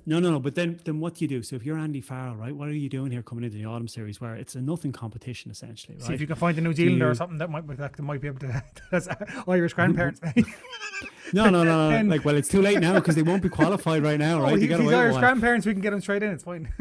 [0.06, 0.40] No, no, no.
[0.40, 1.44] But then, then what do you do?
[1.44, 3.88] So if you're Andy Farrell, right, what are you doing here coming into the autumn
[3.88, 6.08] series where it's a nothing competition essentially, right?
[6.08, 8.22] See if you can find a New Zealander or something that might be, that might
[8.22, 8.64] be able to.
[8.92, 9.08] That's
[9.48, 10.22] Irish grandparents.
[11.34, 12.10] no, no, no, no.
[12.10, 14.58] Like, well, it's too late now because they won't be qualified right now, Oh, right?
[14.62, 16.32] he- They he's Irish grandparents, we can get him straight in.
[16.32, 16.72] It's fine.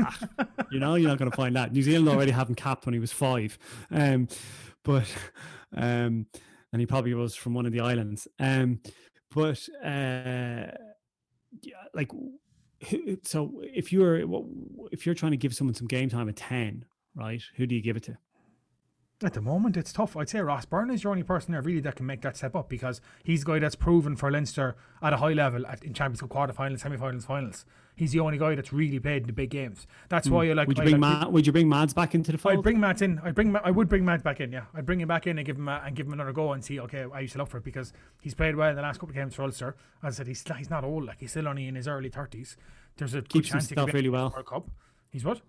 [0.71, 1.73] you know, you're not going to find that.
[1.73, 3.59] New Zealand already have him capped when he was five,
[3.91, 4.29] um,
[4.85, 5.07] but
[5.77, 6.27] um,
[6.73, 8.29] and he probably was from one of the islands.
[8.39, 8.81] Um,
[9.35, 10.71] but uh,
[11.63, 12.11] yeah, like,
[13.23, 14.21] so if you're
[14.93, 17.43] if you're trying to give someone some game time at ten, right?
[17.57, 18.19] Who do you give it to?
[19.25, 20.15] At the moment, it's tough.
[20.15, 22.55] I'd say Ross Byrne is your only person there really that can make that step
[22.55, 25.95] up because he's a guy that's proven for Leinster at a high level at, in
[25.95, 27.65] Champions League quarterfinals, semi-finals, finals.
[27.97, 29.87] He's the only guy that's really played in the big games.
[30.11, 30.67] That's why you like.
[30.67, 30.69] Hmm.
[30.71, 32.59] Would you I bring like- Mad, Would you bring Mads back into the fold?
[32.59, 33.19] I'd bring Matt in.
[33.21, 33.57] I'd bring.
[33.57, 34.53] I would bring Matt back in.
[34.53, 36.53] Yeah, I'd bring him back in and give him a, and give him another go
[36.53, 36.79] and see.
[36.79, 39.09] Okay, I used to look for it because he's played well in the last couple
[39.11, 39.77] of games for Ulster.
[40.03, 41.07] As I said, he's he's not old.
[41.07, 42.59] Like he's still only in his early thirties.
[42.99, 44.31] There's a good Keeps chance he could himself really well.
[44.31, 44.71] World Cup.
[45.11, 45.41] He's what?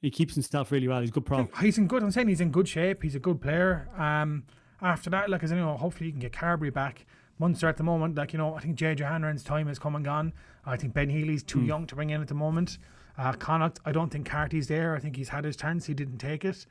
[0.00, 1.00] He keeps himself really well.
[1.00, 1.48] He's a good pro.
[1.60, 2.04] He's in good.
[2.04, 3.02] I'm saying he's in good shape.
[3.02, 3.88] He's a good player.
[3.98, 4.44] Um,
[4.80, 7.04] after that, like as you know, hopefully you can get Carbery back.
[7.38, 10.04] Munster at the moment, like you know, I think JJ Hanrahan's time has come and
[10.04, 10.32] gone.
[10.66, 12.78] I think Ben Healy's too young to bring in at the moment.
[13.16, 14.94] Uh, Connacht, I don't think Carty's there.
[14.94, 15.86] I think he's had his chance.
[15.86, 16.66] He didn't take it.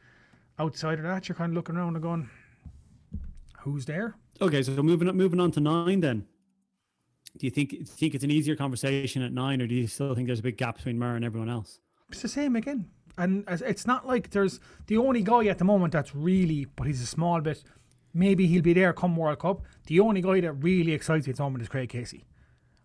[0.59, 2.29] Outside of that, you're kind of looking around and going,
[3.59, 6.25] "Who's there?" Okay, so moving on, moving on to nine then.
[7.37, 10.27] Do you think think it's an easier conversation at nine, or do you still think
[10.27, 11.79] there's a big gap between Murr and everyone else?
[12.09, 12.89] It's the same again.
[13.17, 17.01] And it's not like there's the only guy at the moment that's really, but he's
[17.01, 17.63] a small bit.
[18.13, 19.61] Maybe he'll be there come World Cup.
[19.85, 22.25] The only guy that really excites me at the moment is Craig Casey.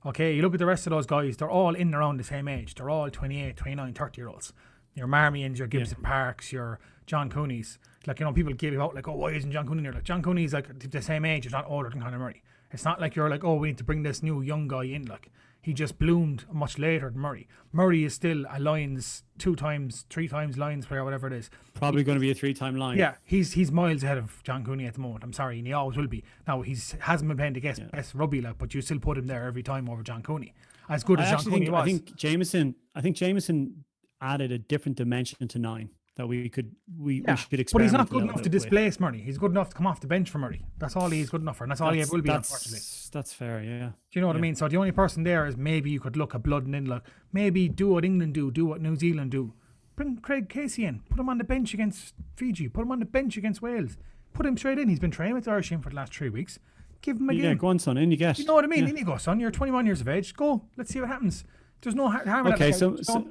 [0.05, 2.25] Okay, you look at the rest of those guys, they're all in and around the
[2.25, 2.75] same age.
[2.75, 4.53] They're all 28, 29, 30 year olds.
[4.95, 7.79] Your Marmions, your Gibson Parks, your John Cooney's.
[8.07, 9.93] Like, you know, people give you out, like, oh, why isn't John Cooney there?
[9.93, 12.43] Like, John Cooney's like the same age, if not older than Conor Murray.
[12.73, 15.05] It's not like you're like, oh, we need to bring this new young guy in.
[15.07, 15.31] Like,
[15.63, 17.47] he just bloomed much later than Murray.
[17.73, 21.51] Murray is still a Lions two times, three times Lions player, whatever it is.
[21.75, 22.99] Probably going to be a three-time line.
[22.99, 25.23] Yeah, he's he's miles ahead of John Cooney at the moment.
[25.23, 26.25] I'm sorry, and he always will be.
[26.47, 29.29] Now he's hasn't been playing the best, best rugby like, but you still put him
[29.29, 30.53] there every time over John Cooney.
[30.89, 31.83] As good I as John Cooney think was.
[31.83, 32.75] I think Jamison.
[32.95, 33.85] I think Jamison
[34.21, 37.93] added a different dimension to nine that we could we, Yeah, we should but he's
[37.93, 39.21] not good enough to displace Murray.
[39.21, 40.65] He's good enough to come off the bench for Murray.
[40.79, 42.81] That's all he's good enough for, and that's, all he ever will be, that's, unfortunately.
[43.13, 43.63] that's fair.
[43.63, 43.89] Yeah.
[43.89, 44.55] Do you know what I mean?
[44.55, 47.03] So the only person there is maybe you could look at Blood and Inlook.
[47.33, 49.55] Maybe do what England do, do what New Zealand do.
[49.97, 51.01] Bring Craig Casey in.
[51.09, 52.69] Put him on the bench against Fiji.
[52.69, 53.97] Put him on the bench against Wales.
[54.35, 54.89] Put him straight in.
[54.89, 56.59] He's been training with the Irish team for the last three weeks.
[57.03, 57.57] Give him a Yeah, game.
[57.59, 57.99] go on, son.
[57.99, 58.39] In you get.
[58.39, 58.85] You know what I mean?
[58.85, 58.91] Yeah.
[58.91, 59.41] In you go, son.
[59.41, 60.35] You're 21 years of age.
[60.35, 60.63] Go.
[60.77, 61.45] Let's see what happens.
[61.83, 62.47] There's no harm.
[62.47, 63.27] Okay, so, so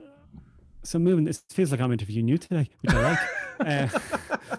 [0.84, 1.26] so moving.
[1.26, 3.20] This feels like I'm interviewing you today, which I like.
[3.94, 4.58] uh,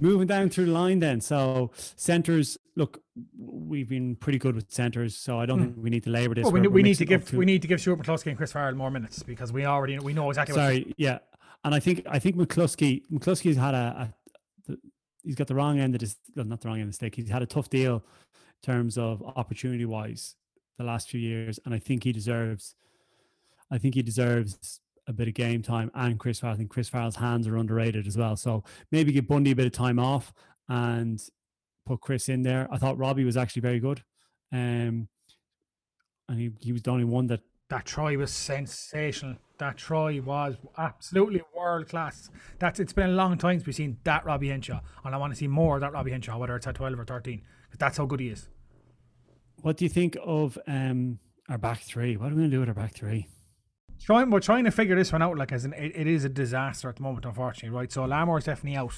[0.00, 1.20] moving down through the line, then.
[1.20, 2.58] So centers.
[2.76, 3.02] Look,
[3.38, 6.44] we've been pretty good with centers, so I don't think we need to labour this.
[6.44, 8.26] Well, we, We're- need- we're we need to give we need to give Stuart McCloskey
[8.26, 10.54] and Chris Farrell more minutes because we already we know exactly.
[10.54, 11.18] what Sorry, yeah,
[11.64, 13.76] and I think I think McCloskey McCloskey's had a,
[14.66, 14.78] a the,
[15.22, 16.16] he's got the wrong end of this.
[16.36, 17.14] Well, not the wrong end of the stick.
[17.14, 20.34] He's had a tough deal in terms of opportunity wise
[20.78, 22.74] the last few years, and I think he deserves.
[23.70, 26.54] I think he deserves a bit of game time, and Chris Farrell.
[26.54, 28.36] I think Chris Farrell's hands are underrated as well.
[28.36, 30.32] So maybe give Bundee a bit of time off
[30.68, 31.20] and
[31.86, 32.66] put Chris in there.
[32.70, 34.02] I thought Robbie was actually very good,
[34.52, 35.08] um,
[36.28, 39.36] and he he was the only one that That try was sensational.
[39.58, 42.30] That try was absolutely world class.
[42.58, 45.32] That's it's been a long time since we've seen that Robbie Henshaw, and I want
[45.32, 47.98] to see more of that Robbie Henshaw, whether it's at twelve or thirteen, 'cause that's
[47.98, 48.48] how good he is.
[49.60, 52.16] What do you think of um, our back three?
[52.16, 53.28] What are we going to do with our back three?
[54.04, 55.38] Trying, we're trying to figure this one out.
[55.38, 57.90] Like, as in, it, it is a disaster at the moment, unfortunately, right?
[57.90, 58.92] So Larmour's definitely out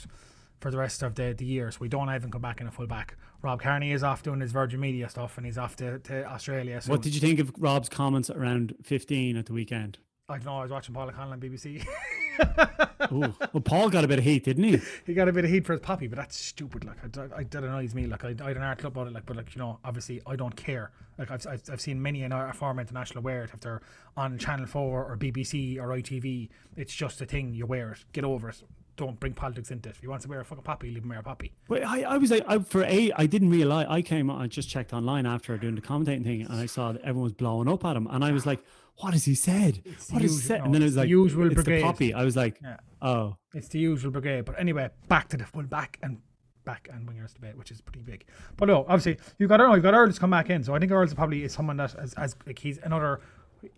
[0.60, 2.72] for the rest of the, the year, so we don't even come back in a
[2.72, 3.16] full back.
[3.40, 6.80] Rob Kearney is off doing his Virgin Media stuff, and he's off to, to Australia.
[6.80, 9.98] So What did you think of Rob's comments around 15 at the weekend?
[10.28, 10.58] I don't know.
[10.58, 11.86] I was watching Paul O'Connell on BBC.
[13.12, 13.34] Ooh.
[13.52, 14.80] well, Paul got a bit of heat, didn't he?
[15.06, 16.84] he got a bit of heat for his puppy, but that's stupid.
[16.84, 18.06] Like, I, I, that annoys me.
[18.06, 19.12] Like, I, I had an article about it.
[19.12, 20.90] Like, but like, you know, obviously, I don't care.
[21.18, 23.82] Like, I've, I've, I've seen many in our former international wear it if they're
[24.16, 26.48] on Channel Four or BBC or ITV.
[26.76, 27.54] It's just a thing.
[27.54, 28.04] You wear it.
[28.12, 28.62] Get over it.
[28.96, 29.96] Don't bring politics into it.
[29.96, 31.52] If he wants to wear a fucking puppy, leave him wear a puppy.
[31.68, 33.86] But I, I was like, I, for a, I didn't realize.
[33.90, 37.02] I came, I just checked online after doing the commentating thing, and I saw that
[37.02, 38.60] everyone was blowing up at him, and I was like,
[38.98, 39.80] "What has he said?
[39.84, 41.54] the What has he said?" no, and then it it's was the like, usual "It's
[41.54, 42.76] brigade." the puppy." I was like, Yeah.
[43.02, 44.44] "Oh, It's the usual brigade.
[44.44, 46.18] But anyway, back to the full back and
[46.64, 48.24] back and wingers debate, which is pretty big.
[48.56, 50.64] But no, obviously you've got to know, you've got Earls to come back in.
[50.64, 53.20] So I think Earls probably is someone that as, as like he's another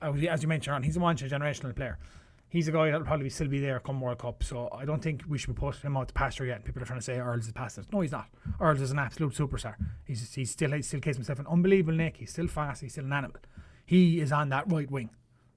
[0.02, 1.98] uh, as you mentioned, he's a one generational player.
[2.50, 4.42] He's a guy that'll probably still be there come World Cup.
[4.42, 6.64] So I don't think we should put him out to pasture yet.
[6.64, 7.84] People are trying to say Earls is past it.
[7.92, 8.28] No, he's not.
[8.58, 9.74] Earls is an absolute superstar.
[10.06, 12.16] He's he's still he still case himself an unbelievable Nick.
[12.16, 12.80] He's still fast.
[12.80, 13.36] He's still an animal.
[13.88, 15.10] He is on that right wing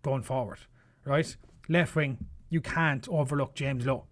[0.04, 0.60] going forward.
[1.04, 1.36] Right?
[1.68, 4.06] Left wing, you can't overlook James Lowe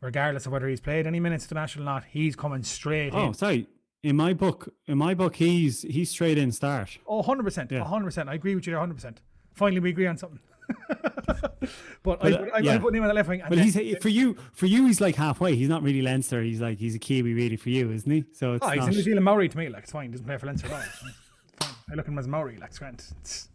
[0.00, 3.28] regardless of whether he's played any minutes international or not, he's coming straight oh, in.
[3.28, 3.68] Oh, sorry."
[4.02, 6.98] In my book, in my book, he's he's straight in start.
[7.08, 7.72] Oh, 100%.
[7.72, 7.82] Yeah.
[7.82, 8.28] 100%.
[8.28, 9.16] I agree with you there 100%.
[9.52, 10.38] Finally, we agree on something.
[10.88, 11.04] but,
[11.42, 11.56] I,
[12.04, 12.74] But, uh, I, yeah.
[12.74, 13.42] I'm putting him on the left wing.
[13.48, 14.36] But he's for you.
[14.52, 15.56] For you, he's like halfway.
[15.56, 16.40] He's not really Leinster.
[16.42, 18.24] He's like he's a Kiwi, really, for you, isn't he?
[18.32, 19.68] So it's oh, he's not, a New Zealand Maori to me.
[19.70, 20.06] Like, it's fine.
[20.06, 20.68] He doesn't play for Leinster
[21.60, 22.56] I look at him as Maori.
[22.56, 22.72] Like.
[22.74, 23.48] It's-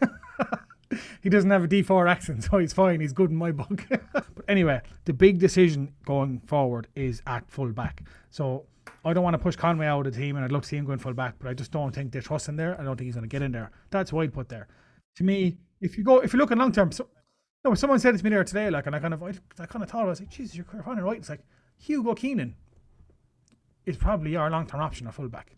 [1.22, 3.00] he doesn't have a D4 accent, so he's fine.
[3.00, 3.84] He's good in my book.
[4.12, 8.02] but anyway, the big decision going forward is at full back.
[8.30, 8.66] So
[9.04, 10.76] I don't want to push Conway out of the team, and I'd love to see
[10.76, 12.80] him going full back, but I just don't think they trust him there.
[12.80, 13.70] I don't think he's going to get in there.
[13.90, 14.68] That's why I'd put there.
[15.16, 17.08] To me, if you go, if you look at long term, so,
[17.64, 19.66] no, someone said it to me there today, like, and I kind of, I, I
[19.66, 21.18] kind of thought, I was like, Jesus, you're kind of right.
[21.18, 21.40] It's like
[21.78, 22.54] Hugo Keenan
[23.84, 25.56] is probably our long term option at full back.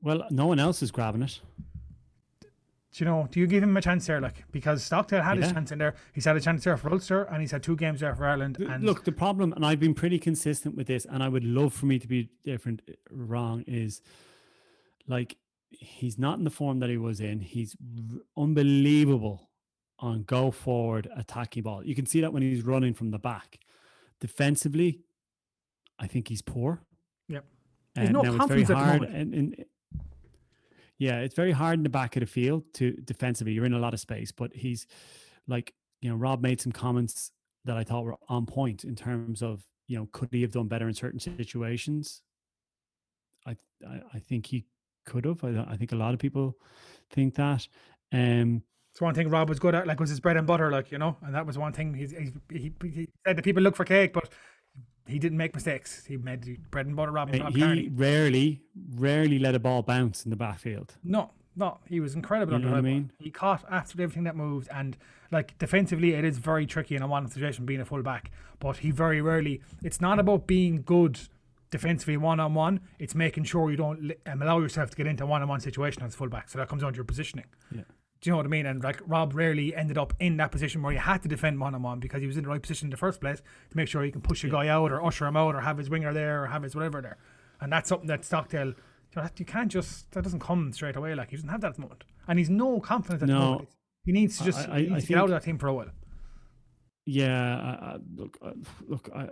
[0.00, 1.40] Well, no one else is grabbing it.
[2.96, 4.22] Do you know, do you give him a chance there?
[4.22, 5.96] Like, because Stockdale had his chance in there.
[6.14, 8.56] He's had a chance there for Ulster, and he's had two games there for Ireland.
[8.58, 11.74] And Look, the problem, and I've been pretty consistent with this, and I would love
[11.74, 14.00] for me to be different, uh, wrong, is
[15.06, 15.36] like
[15.70, 17.40] he's not in the form that he was in.
[17.40, 17.76] He's
[18.34, 19.50] unbelievable
[19.98, 21.84] on go forward attacking ball.
[21.84, 23.58] You can see that when he's running from the back.
[24.20, 25.00] Defensively,
[25.98, 26.82] I think he's poor.
[27.28, 27.44] Yep.
[27.94, 29.14] And He's no now it's very confidence at the moment.
[29.14, 29.64] And, and
[30.98, 33.52] yeah, it's very hard in the back of the field to defensively.
[33.52, 34.86] You're in a lot of space, but he's
[35.46, 37.32] like you know Rob made some comments
[37.64, 40.68] that I thought were on point in terms of you know could he have done
[40.68, 42.22] better in certain situations.
[43.46, 44.64] I I, I think he
[45.04, 45.44] could have.
[45.44, 46.56] I, I think a lot of people
[47.10, 47.66] think that.
[48.12, 50.90] Um, It's one thing Rob was good at, like was his bread and butter, like
[50.90, 51.92] you know, and that was one thing.
[51.94, 54.30] He's, he he said that people look for cake, but
[55.06, 56.04] he didn't make mistakes.
[56.06, 57.12] He made the bread and butter.
[57.12, 58.62] Rob, Rob he rarely,
[58.94, 60.94] rarely let a ball bounce in the backfield.
[61.04, 63.12] No, no, he was incredible You on the know what I mean?
[63.18, 64.96] He caught absolutely everything that moved, and
[65.30, 68.30] like defensively, it is very tricky in a one on situation being a fullback.
[68.58, 69.60] But he very rarely.
[69.82, 71.20] It's not about being good
[71.70, 72.80] defensively one on one.
[72.98, 76.02] It's making sure you don't um, allow yourself to get into one on one situation
[76.02, 76.48] as full back.
[76.48, 77.46] So that comes down to your positioning.
[77.74, 77.82] Yeah.
[78.20, 78.66] Do you know what I mean?
[78.66, 81.74] And like Rob rarely ended up in that position where he had to defend one
[81.74, 83.40] on one because he was in the right position in the first place
[83.70, 85.76] to make sure he can push a guy out or usher him out or have
[85.78, 87.18] his winger there or have his whatever there.
[87.60, 88.74] And that's something that Stockdale, you,
[89.16, 91.14] know, you can't just that doesn't come straight away.
[91.14, 93.40] Like he doesn't have that at the moment, and he's no confidence at the No.
[93.40, 93.68] moment.
[94.04, 95.74] He needs to just I- I needs to get out of that team for a
[95.74, 95.90] while.
[97.04, 98.52] Yeah, I, I, look, I,
[98.88, 99.28] look, I,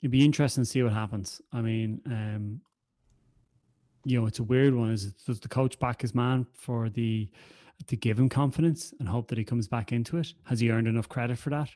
[0.00, 1.40] it'd be interesting to see what happens.
[1.52, 2.60] I mean, um,
[4.04, 4.90] you know, it's a weird one.
[4.90, 7.28] Is it, does the coach back his man for the
[7.86, 10.34] to give him confidence and hope that he comes back into it?
[10.44, 11.70] Has he earned enough credit for that,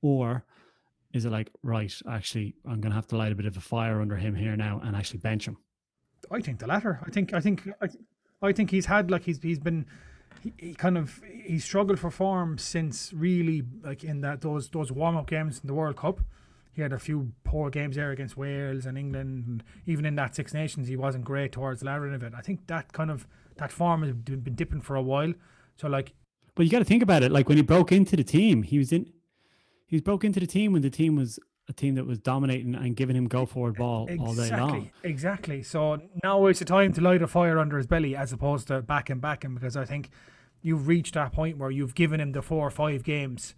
[0.00, 0.44] or
[1.12, 3.60] is it like, right, actually, I'm going to have to light a bit of a
[3.60, 5.58] fire under him here now and actually bench him?
[6.30, 7.00] I think the latter.
[7.04, 7.88] I think I think I,
[8.40, 9.86] I think he's had like he's he's been
[10.42, 14.90] he, he kind of he struggled for form since really like in that those those
[14.92, 16.20] warm up games in the World Cup.
[16.74, 20.34] He had a few poor games there against Wales and England, and even in that
[20.34, 22.32] Six Nations, he wasn't great towards the latter end of it.
[22.34, 25.34] I think that kind of that form has been been dipping for a while.
[25.76, 26.14] So like
[26.54, 27.32] But you got to think about it.
[27.32, 29.12] Like when he broke into the team, he was in.
[29.86, 32.74] He was broke into the team when the team was a team that was dominating
[32.74, 34.74] and giving him go forward ball all day long.
[34.76, 35.62] Exactly, exactly.
[35.62, 38.82] So now is the time to light a fire under his belly as opposed to
[38.82, 40.10] back him back him because I think
[40.62, 43.54] you've reached that point where you've given him the four or five games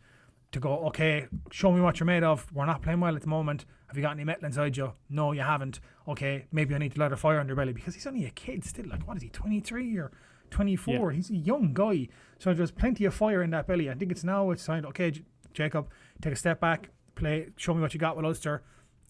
[0.53, 2.51] to go, okay, show me what you're made of.
[2.53, 3.65] We're not playing well at the moment.
[3.89, 4.93] Have you got any metal inside you?
[5.09, 5.81] No, you haven't.
[6.09, 8.31] Okay, maybe I need to light a fire under your belly because he's only a
[8.31, 8.87] kid still.
[8.89, 10.13] Like, what is he, 23 or
[10.55, 11.11] 24?
[11.13, 12.09] He's a young guy.
[12.39, 13.91] So there's plenty of fire in that belly.
[13.91, 15.89] I think it's now it's time, okay, J- Jacob,
[16.21, 18.63] take a step back, play, show me what you got with Ulster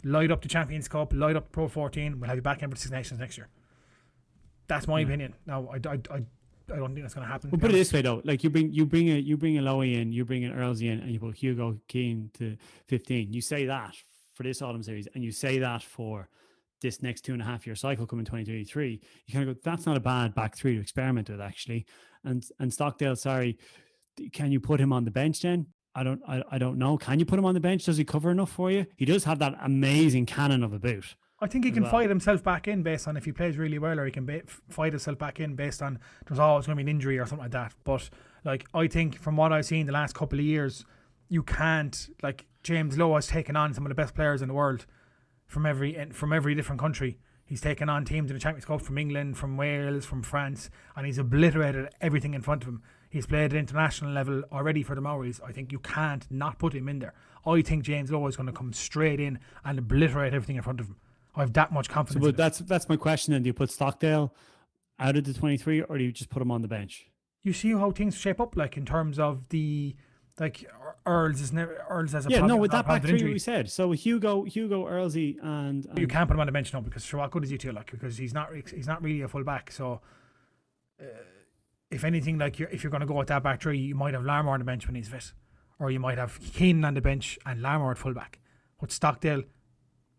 [0.04, 2.20] light up the Champions Cup, light up Pro 14.
[2.20, 3.48] We'll have you back in for the Six Nations next year.
[4.66, 5.34] That's my opinion.
[5.46, 6.22] Now, I, I, I,
[6.72, 7.50] I don't think that's going to happen.
[7.50, 9.62] Well, put it this way though, like you bring you bring a you bring a
[9.62, 13.32] Lowy in, you bring an Earlsy in, and you put Hugo Keane to fifteen.
[13.32, 13.94] You say that
[14.32, 16.28] for this autumn series, and you say that for
[16.84, 19.00] this next two and a half year cycle coming twenty twenty three.
[19.26, 21.86] You kind of go, that's not a bad back three to experiment with actually.
[22.22, 23.58] And and Stockdale, sorry,
[24.32, 25.66] can you put him on the bench then?
[25.96, 26.96] I don't I, I don't know.
[26.96, 27.86] Can you put him on the bench?
[27.86, 28.86] Does he cover enough for you?
[28.96, 31.16] He does have that amazing cannon of a boot.
[31.40, 31.92] I think he can well.
[31.92, 34.60] fight himself back in based on if he plays really well, or he can f-
[34.68, 37.44] fight himself back in based on there's always going to be an injury or something
[37.44, 37.74] like that.
[37.82, 38.08] But
[38.44, 40.84] like I think from what I've seen the last couple of years,
[41.28, 44.54] you can't like James Lowe has taken on some of the best players in the
[44.54, 44.86] world
[45.46, 47.18] from every from every different country.
[47.46, 51.04] He's taken on teams in the Champions Cup from England, from Wales, from France, and
[51.04, 52.82] he's obliterated everything in front of him.
[53.10, 55.40] He's played at international level already for the Maoris.
[55.46, 57.14] I think you can't not put him in there.
[57.46, 60.80] I think James Lowe is going to come straight in and obliterate everything in front
[60.80, 60.96] of him.
[61.36, 62.24] I have that much confidence.
[62.24, 63.32] in but that's that's my question.
[63.32, 64.34] Then do you put Stockdale
[64.98, 67.10] out of the twenty three, or do you just put him on the bench?
[67.44, 69.94] you see how things shape up, like in terms of the
[70.40, 70.68] like
[71.06, 73.70] Earls is never Earls has a yeah, problem, no, with that back three we said.
[73.70, 77.04] So Hugo, Hugo, Earlsy, and, and You can't put him on the bench now because
[77.04, 79.44] sure, what good is he to like because he's not he's not really a full
[79.44, 79.70] back.
[79.70, 80.00] So,
[81.00, 81.04] uh,
[81.90, 84.14] if anything, like you're, if you're going to go with that back three, you might
[84.14, 85.32] have Larmour on the bench when he's fit,
[85.78, 88.40] or you might have Keenan on the bench and Larmour at full back.
[88.80, 89.42] But Stockdale,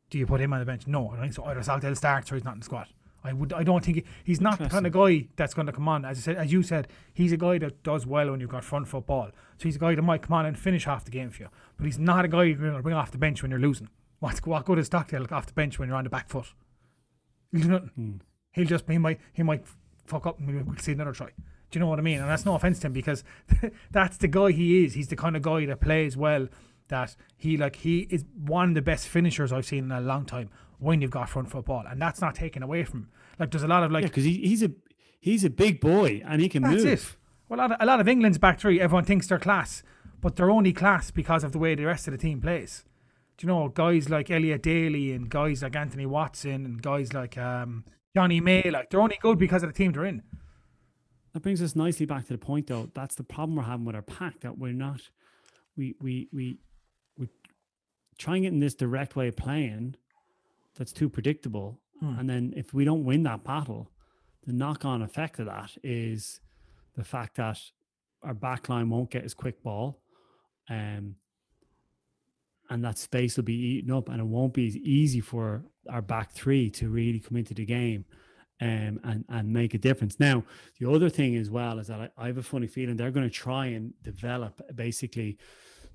[0.10, 0.86] do you put him on the bench?
[0.86, 1.46] No, I don't think so.
[1.46, 2.88] Either Stockdale starts or he's not in the squad.
[3.26, 3.54] I would.
[3.54, 6.06] I don't think he, he's not the kind of guy that's going to come on.
[6.06, 8.64] As I said, as you said, he's a guy that does well when you've got
[8.64, 9.32] front foot ball.
[9.58, 11.50] So he's a guy that might come on and finish half the game for you.
[11.76, 13.90] But he's not a guy you're going to bring off the bench when you're losing.
[14.20, 16.54] What's what good is Stockdale off the bench when you're on the back foot?
[17.52, 17.90] He'll do nothing.
[17.96, 18.12] Hmm.
[18.54, 19.66] He'll just he might he might
[20.06, 21.28] fuck up and we'll see another try.
[21.28, 21.34] Do
[21.74, 22.20] you know what I mean?
[22.20, 23.24] And that's no offense to him because
[23.92, 24.94] that's the guy he is.
[24.94, 26.48] He's the kind of guy that plays well.
[26.90, 30.24] That he like he is one of the best finishers I've seen in a long
[30.24, 33.10] time when you've got front football, and that's not taken away from him.
[33.40, 34.72] Like there's a lot of like yeah, because he, he's a
[35.20, 36.94] he's a big boy and he can that's move.
[36.94, 37.16] it.
[37.48, 39.84] Well, a lot, of, a lot of England's back three, everyone thinks they're class,
[40.20, 42.86] but they're only class because of the way the rest of the team plays.
[43.38, 47.38] Do you know guys like Elliot Daly and guys like Anthony Watson and guys like
[47.38, 47.84] um,
[48.16, 48.72] Jonny May.
[48.72, 50.24] Like they're only good because of the team they're in.
[51.34, 52.90] That brings us nicely back to the point, though.
[52.94, 55.02] That's the problem we're having with our pack that we're not,
[55.76, 56.60] we we we
[57.18, 57.28] we
[58.18, 59.96] trying it in this direct way of playing.
[60.76, 62.20] That's too predictable, Hmm.
[62.20, 63.92] and then if we don't win that battle,
[64.46, 66.42] the knock-on effect of that is
[66.96, 67.60] the fact that
[68.22, 70.02] our back line won't get as quick ball,
[70.70, 71.16] um,
[72.70, 76.02] and that space will be eaten up, and it won't be as easy for our
[76.02, 78.04] back three to really come into the game
[78.62, 80.20] um, and and make a difference.
[80.20, 80.44] Now,
[80.80, 83.30] the other thing as well is that I, I have a funny feeling they're going
[83.30, 85.38] to try and develop basically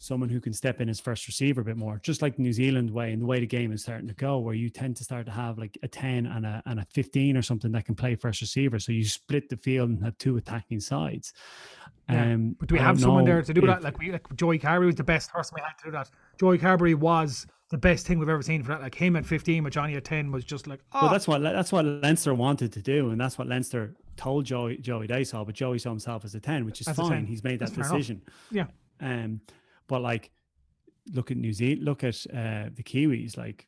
[0.03, 2.55] someone who can step in as first receiver a bit more, just like the New
[2.55, 5.05] Zealand way and the way the game is starting to go, where you tend to
[5.05, 7.95] start to have like a 10 and a and a 15 or something that can
[7.95, 8.79] play first receiver.
[8.79, 11.35] So you split the field and have two attacking sides.
[12.09, 12.33] Yeah.
[12.33, 13.83] Um, But do we I have someone there to do if- that?
[13.83, 16.11] Like we, like Joey Carbery was the best person we had to do that.
[16.41, 18.81] Joey Carbery was the best thing we've ever seen for that.
[18.81, 21.43] Like him at 15 with Johnny at 10 was just like, oh, Well, that's what
[21.43, 25.55] that's what Leinster wanted to do, and that's what Leinster told Joey Joey saw, but
[25.55, 27.11] Joey saw himself as a ten, which is fine.
[27.11, 27.27] 10.
[27.27, 27.91] He's made that enough.
[27.93, 28.23] decision.
[28.51, 28.67] Yeah.
[29.01, 29.41] Um,
[29.91, 30.31] but like,
[31.13, 31.85] look at New Zealand.
[31.85, 33.37] Look at uh, the Kiwis.
[33.37, 33.67] Like,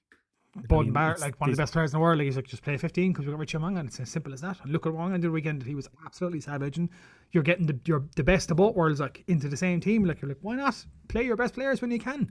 [0.56, 2.18] Beauden mean, Barrett, like one of the best players in the world.
[2.18, 4.32] Like, he's like, just play 15 because we got Richie Mo'unga, and it's as simple
[4.32, 4.58] as that.
[4.62, 5.64] And look at Wong did the weekend.
[5.64, 6.88] He was absolutely savage, and
[7.32, 10.04] you're getting the you're the best of both worlds like into the same team.
[10.04, 12.30] Like you're like, why not play your best players when you can?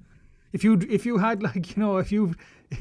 [0.54, 2.34] If you if you had like you know if you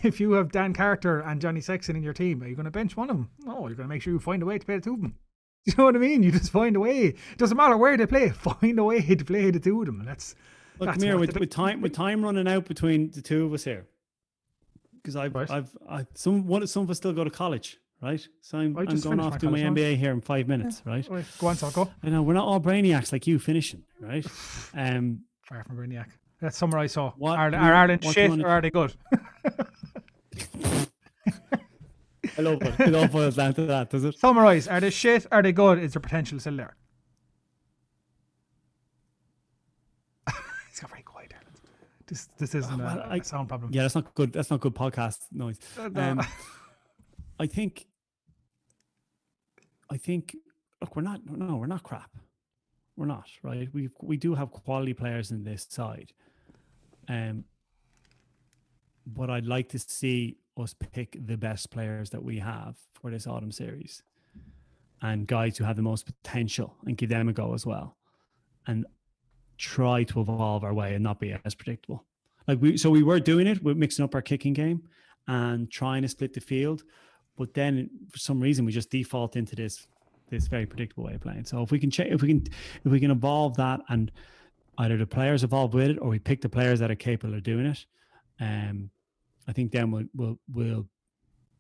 [0.03, 2.71] if you have Dan Carter and Johnny Sexton in your team, are you going to
[2.71, 3.31] bench one of them?
[3.45, 5.01] No, you're going to make sure you find a way to play the two of
[5.01, 5.17] them.
[5.67, 6.23] You know what I mean?
[6.23, 7.09] You just find a way.
[7.09, 8.29] It doesn't matter where they play.
[8.31, 10.35] Find a way to play the two of them, and that's
[10.81, 13.53] look, that's come here with, with time with time running out between the two of
[13.53, 13.87] us here,
[14.97, 15.51] because I've Right.
[15.51, 18.27] I've I, some one some of us still go to college, right?
[18.41, 19.71] So I'm, I I'm going off my to my now.
[19.71, 21.07] MBA here in five minutes, right?
[21.09, 21.91] Right, go on, so go.
[22.03, 24.27] I know we're not all brainiacs like you finishing, right?
[24.75, 26.07] Um, Far from Brainiac.
[26.41, 26.93] Let's summarise.
[26.93, 28.95] So, What are, are Ireland what shit or are they good?
[32.39, 32.81] I love it.
[32.81, 34.19] It all boils down to that, does it?
[34.19, 34.69] Summarise.
[34.69, 35.27] Are they shit?
[35.31, 35.79] Are they good?
[35.79, 36.77] Is their potential still there?
[40.71, 41.35] it's got very quiet.
[41.35, 41.59] Ireland.
[42.11, 43.71] This this isn't well, a, I- a sound problem.
[43.73, 44.33] Yeah, that's not good.
[44.33, 45.59] That's not good podcast noise.
[45.79, 46.03] no.
[46.03, 46.21] Um,
[47.39, 47.87] I think.
[49.89, 50.37] I think.
[50.81, 51.21] Look, we're not.
[51.25, 52.11] No, we're not crap.
[52.97, 53.69] We're not right.
[53.73, 56.13] We we do have quality players in this side.
[57.09, 57.45] Um.
[59.07, 63.27] But I'd like to see us pick the best players that we have for this
[63.27, 64.03] autumn series,
[65.01, 67.97] and guys who have the most potential, and give them a go as well,
[68.67, 68.85] and
[69.61, 72.05] try to evolve our way and not be as predictable.
[72.49, 73.63] Like we, so we were doing it.
[73.63, 74.83] We're mixing up our kicking game
[75.29, 76.83] and trying to split the field,
[77.37, 79.87] but then for some reason we just default into this
[80.31, 81.45] this very predictable way of playing.
[81.45, 82.47] So if we can change, if we can,
[82.85, 84.11] if we can evolve that, and
[84.79, 87.43] either the players evolve with it, or we pick the players that are capable of
[87.43, 87.85] doing it,
[88.41, 88.91] um,
[89.47, 90.87] I think then we'll we'll we'll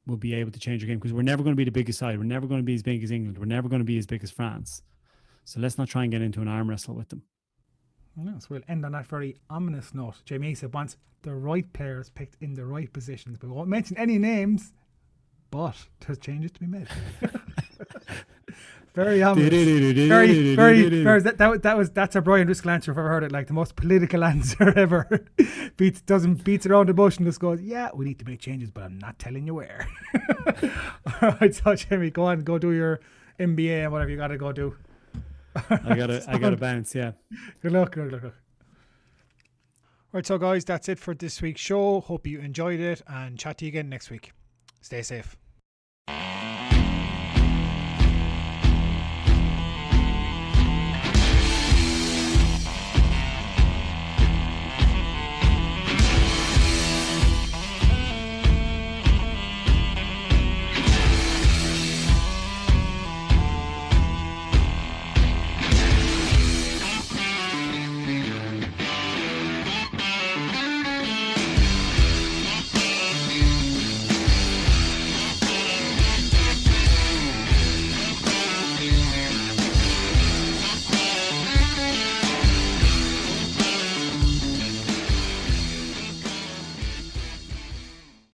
[0.07, 1.99] we'll be able to change our game because we're never going to be the biggest
[1.99, 2.17] side.
[2.17, 3.39] We're never going to be as big as England.
[3.39, 4.83] We're never going to be as big as France.
[5.45, 7.23] So let's not try and get into an arm wrestle with them.
[8.17, 10.23] So we'll end on that very ominous note.
[10.25, 13.97] Jamie said wants the right players picked in the right positions, but we won't mention
[13.97, 14.73] any names.
[15.51, 16.87] But there's changes to be made.
[18.95, 19.51] very ominous.
[19.51, 23.01] very, very, very that, that, was- that was that's a Brian Driscoll answer if I've
[23.01, 23.33] ever heard it.
[23.33, 25.27] Like the most political answer ever.
[25.77, 28.71] beats doesn't beats around the bush and just goes, yeah, we need to make changes,
[28.71, 29.89] but I'm not telling you where.
[31.23, 33.01] All right, so Jamie, go on, go do your
[33.39, 34.77] MBA and whatever you got to go do.
[35.55, 36.95] I gotta I gotta bounce.
[36.95, 37.13] Yeah.
[37.63, 38.35] Good luck, good luck, good luck.
[40.13, 42.01] Right, so guys, that's it for this week's show.
[42.01, 44.33] Hope you enjoyed it and chat to you again next week.
[44.81, 45.37] Stay safe.